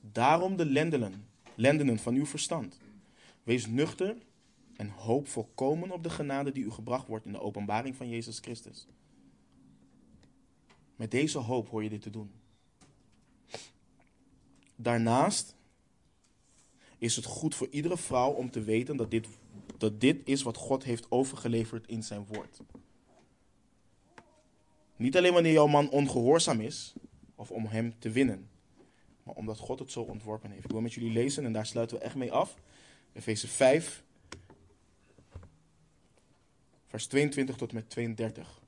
[0.00, 2.78] daarom de lendenen, lendenen van uw verstand.
[3.42, 4.16] Wees nuchter
[4.78, 8.38] en hoop volkomen op de genade die u gebracht wordt in de openbaring van Jezus
[8.38, 8.86] Christus.
[10.96, 12.30] Met deze hoop hoor je dit te doen.
[14.76, 15.54] Daarnaast
[16.98, 19.26] is het goed voor iedere vrouw om te weten dat dit,
[19.76, 22.60] dat dit is wat God heeft overgeleverd in zijn woord.
[24.96, 26.94] Niet alleen wanneer jouw man ongehoorzaam is,
[27.34, 28.48] of om hem te winnen,
[29.22, 30.64] maar omdat God het zo ontworpen heeft.
[30.64, 32.54] Ik wil met jullie lezen en daar sluiten we echt mee af.
[33.12, 34.06] Efeze 5,
[36.88, 38.60] vers 22 tot met 32.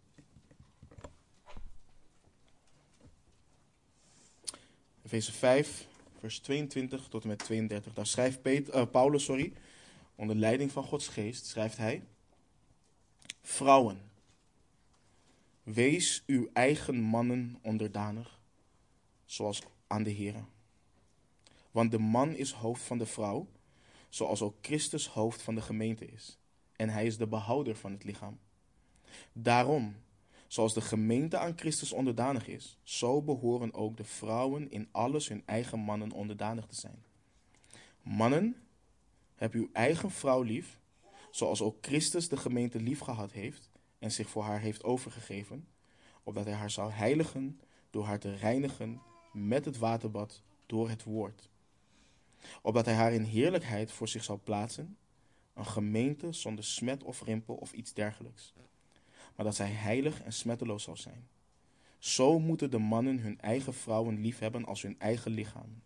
[5.02, 5.86] Efeze 5,
[6.18, 7.92] vers 22 tot en met 32.
[7.92, 9.52] Daar schrijft uh, Paulus, sorry,
[10.14, 12.02] onder leiding van Gods geest, schrijft hij:
[13.42, 14.10] Vrouwen,
[15.62, 18.40] wees uw eigen mannen onderdanig,
[19.24, 20.44] zoals aan de Heer.
[21.70, 23.48] Want de man is hoofd van de vrouw,
[24.08, 26.39] zoals ook Christus hoofd van de gemeente is.
[26.80, 28.38] En hij is de behouder van het lichaam.
[29.32, 29.96] Daarom,
[30.46, 35.42] zoals de gemeente aan Christus onderdanig is, zo behoren ook de vrouwen in alles hun
[35.46, 37.04] eigen mannen onderdanig te zijn.
[38.02, 38.56] Mannen,
[39.34, 40.80] heb uw eigen vrouw lief,
[41.30, 45.68] zoals ook Christus de gemeente lief gehad heeft en zich voor haar heeft overgegeven,
[46.22, 47.60] opdat hij haar zou heiligen
[47.90, 49.00] door haar te reinigen
[49.32, 51.48] met het waterbad door het woord.
[52.62, 54.96] Opdat hij haar in heerlijkheid voor zich zal plaatsen,
[55.54, 58.52] een gemeente zonder smet of rimpel of iets dergelijks,
[59.36, 61.28] maar dat zij heilig en smetteloos zal zijn.
[61.98, 65.82] Zo moeten de mannen hun eigen vrouwen lief hebben als hun eigen lichaam.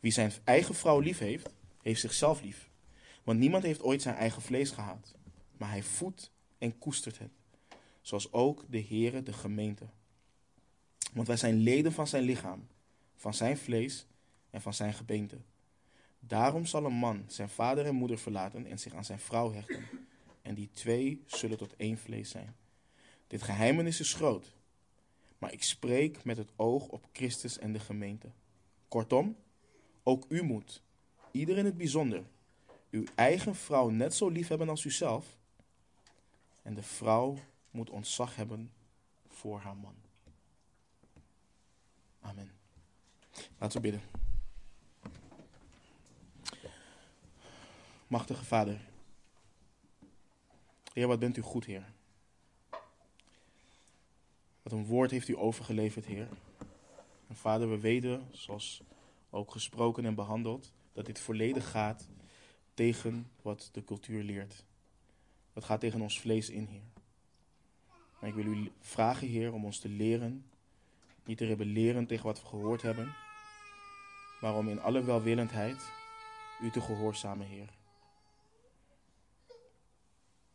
[0.00, 1.50] Wie zijn eigen vrouw lief heeft,
[1.82, 2.70] heeft zichzelf lief.
[3.22, 5.14] Want niemand heeft ooit zijn eigen vlees gehaat,
[5.56, 7.32] maar hij voedt en koestert het,
[8.00, 9.86] zoals ook de Heere de gemeente.
[11.12, 12.66] Want wij zijn leden van zijn lichaam,
[13.16, 14.06] van zijn vlees
[14.50, 15.38] en van zijn gebeente.
[16.26, 19.84] Daarom zal een man zijn vader en moeder verlaten en zich aan zijn vrouw hechten.
[20.42, 22.56] En die twee zullen tot één vlees zijn.
[23.26, 24.54] Dit geheimenis is groot,
[25.38, 28.28] maar ik spreek met het oog op Christus en de gemeente.
[28.88, 29.36] Kortom,
[30.02, 30.82] ook u moet,
[31.30, 32.24] ieder in het bijzonder,
[32.90, 35.36] uw eigen vrouw net zo lief hebben als uzelf.
[36.62, 37.38] En de vrouw
[37.70, 38.72] moet ontzag hebben
[39.28, 39.94] voor haar man.
[42.20, 42.50] Amen.
[43.58, 44.23] Laten we bidden.
[48.06, 48.80] Machtige Vader.
[50.92, 51.92] Heer, wat bent u goed, Heer.
[54.62, 56.28] Wat een woord heeft u overgeleverd, Heer.
[57.26, 58.82] En Vader, we weten, zoals
[59.30, 62.08] ook gesproken en behandeld, dat dit volledig gaat
[62.74, 64.64] tegen wat de cultuur leert.
[65.52, 66.92] Dat gaat tegen ons vlees in, Heer.
[68.20, 70.44] Maar ik wil u vragen, Heer, om ons te leren,
[71.24, 73.14] niet te rebelleren tegen wat we gehoord hebben,
[74.40, 75.90] maar om in alle welwillendheid
[76.60, 77.68] u te gehoorzamen, Heer.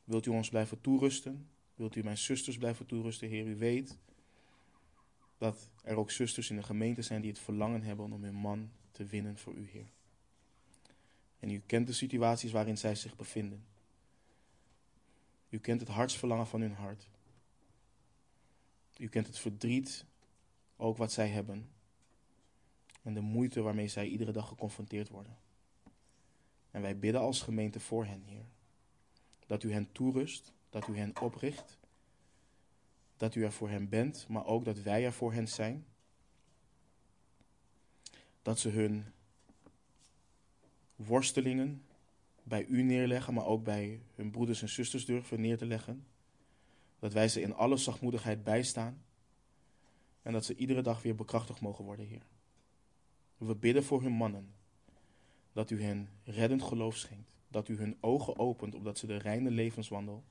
[0.09, 1.49] Wilt u ons blijven toerusten?
[1.75, 3.47] Wilt u mijn zusters blijven toerusten, Heer?
[3.47, 3.97] U weet
[5.37, 8.71] dat er ook zusters in de gemeente zijn die het verlangen hebben om hun man
[8.91, 9.87] te winnen voor u, Heer.
[11.39, 13.65] En u kent de situaties waarin zij zich bevinden.
[15.49, 17.07] U kent het hartsverlangen van hun hart.
[18.97, 20.05] U kent het verdriet,
[20.77, 21.69] ook wat zij hebben.
[23.01, 25.37] En de moeite waarmee zij iedere dag geconfronteerd worden.
[26.71, 28.45] En wij bidden als gemeente voor hen, Heer.
[29.49, 31.79] Dat u hen toerust, dat u hen opricht.
[33.17, 35.85] Dat u er voor hen bent, maar ook dat wij er voor hen zijn.
[38.41, 39.05] Dat ze hun
[40.95, 41.83] worstelingen
[42.43, 46.05] bij u neerleggen, maar ook bij hun broeders en zusters durven neer te leggen.
[46.99, 49.03] Dat wij ze in alle zachtmoedigheid bijstaan.
[50.21, 52.25] En dat ze iedere dag weer bekrachtigd mogen worden, Heer.
[53.37, 54.53] We bidden voor hun mannen.
[55.53, 57.38] Dat u hen reddend geloof schenkt.
[57.49, 60.23] Dat u hun ogen opent, opdat ze de reine levenswandel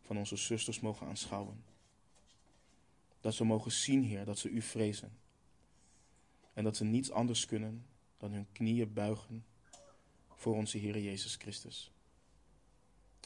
[0.00, 1.64] van onze zusters mogen aanschouwen.
[3.20, 5.12] Dat ze mogen zien, Heer, dat ze u vrezen.
[6.52, 7.86] En dat ze niets anders kunnen
[8.16, 9.44] dan hun knieën buigen
[10.34, 11.92] voor onze Heer Jezus Christus.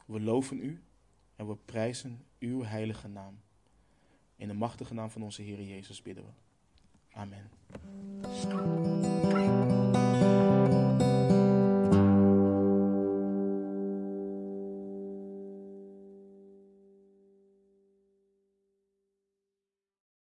[0.07, 0.83] We loven u
[1.37, 3.41] en we prijzen uw heilige naam.
[4.37, 6.31] In de machtige naam van onze Heer Jezus bidden we.
[7.13, 7.51] Amen.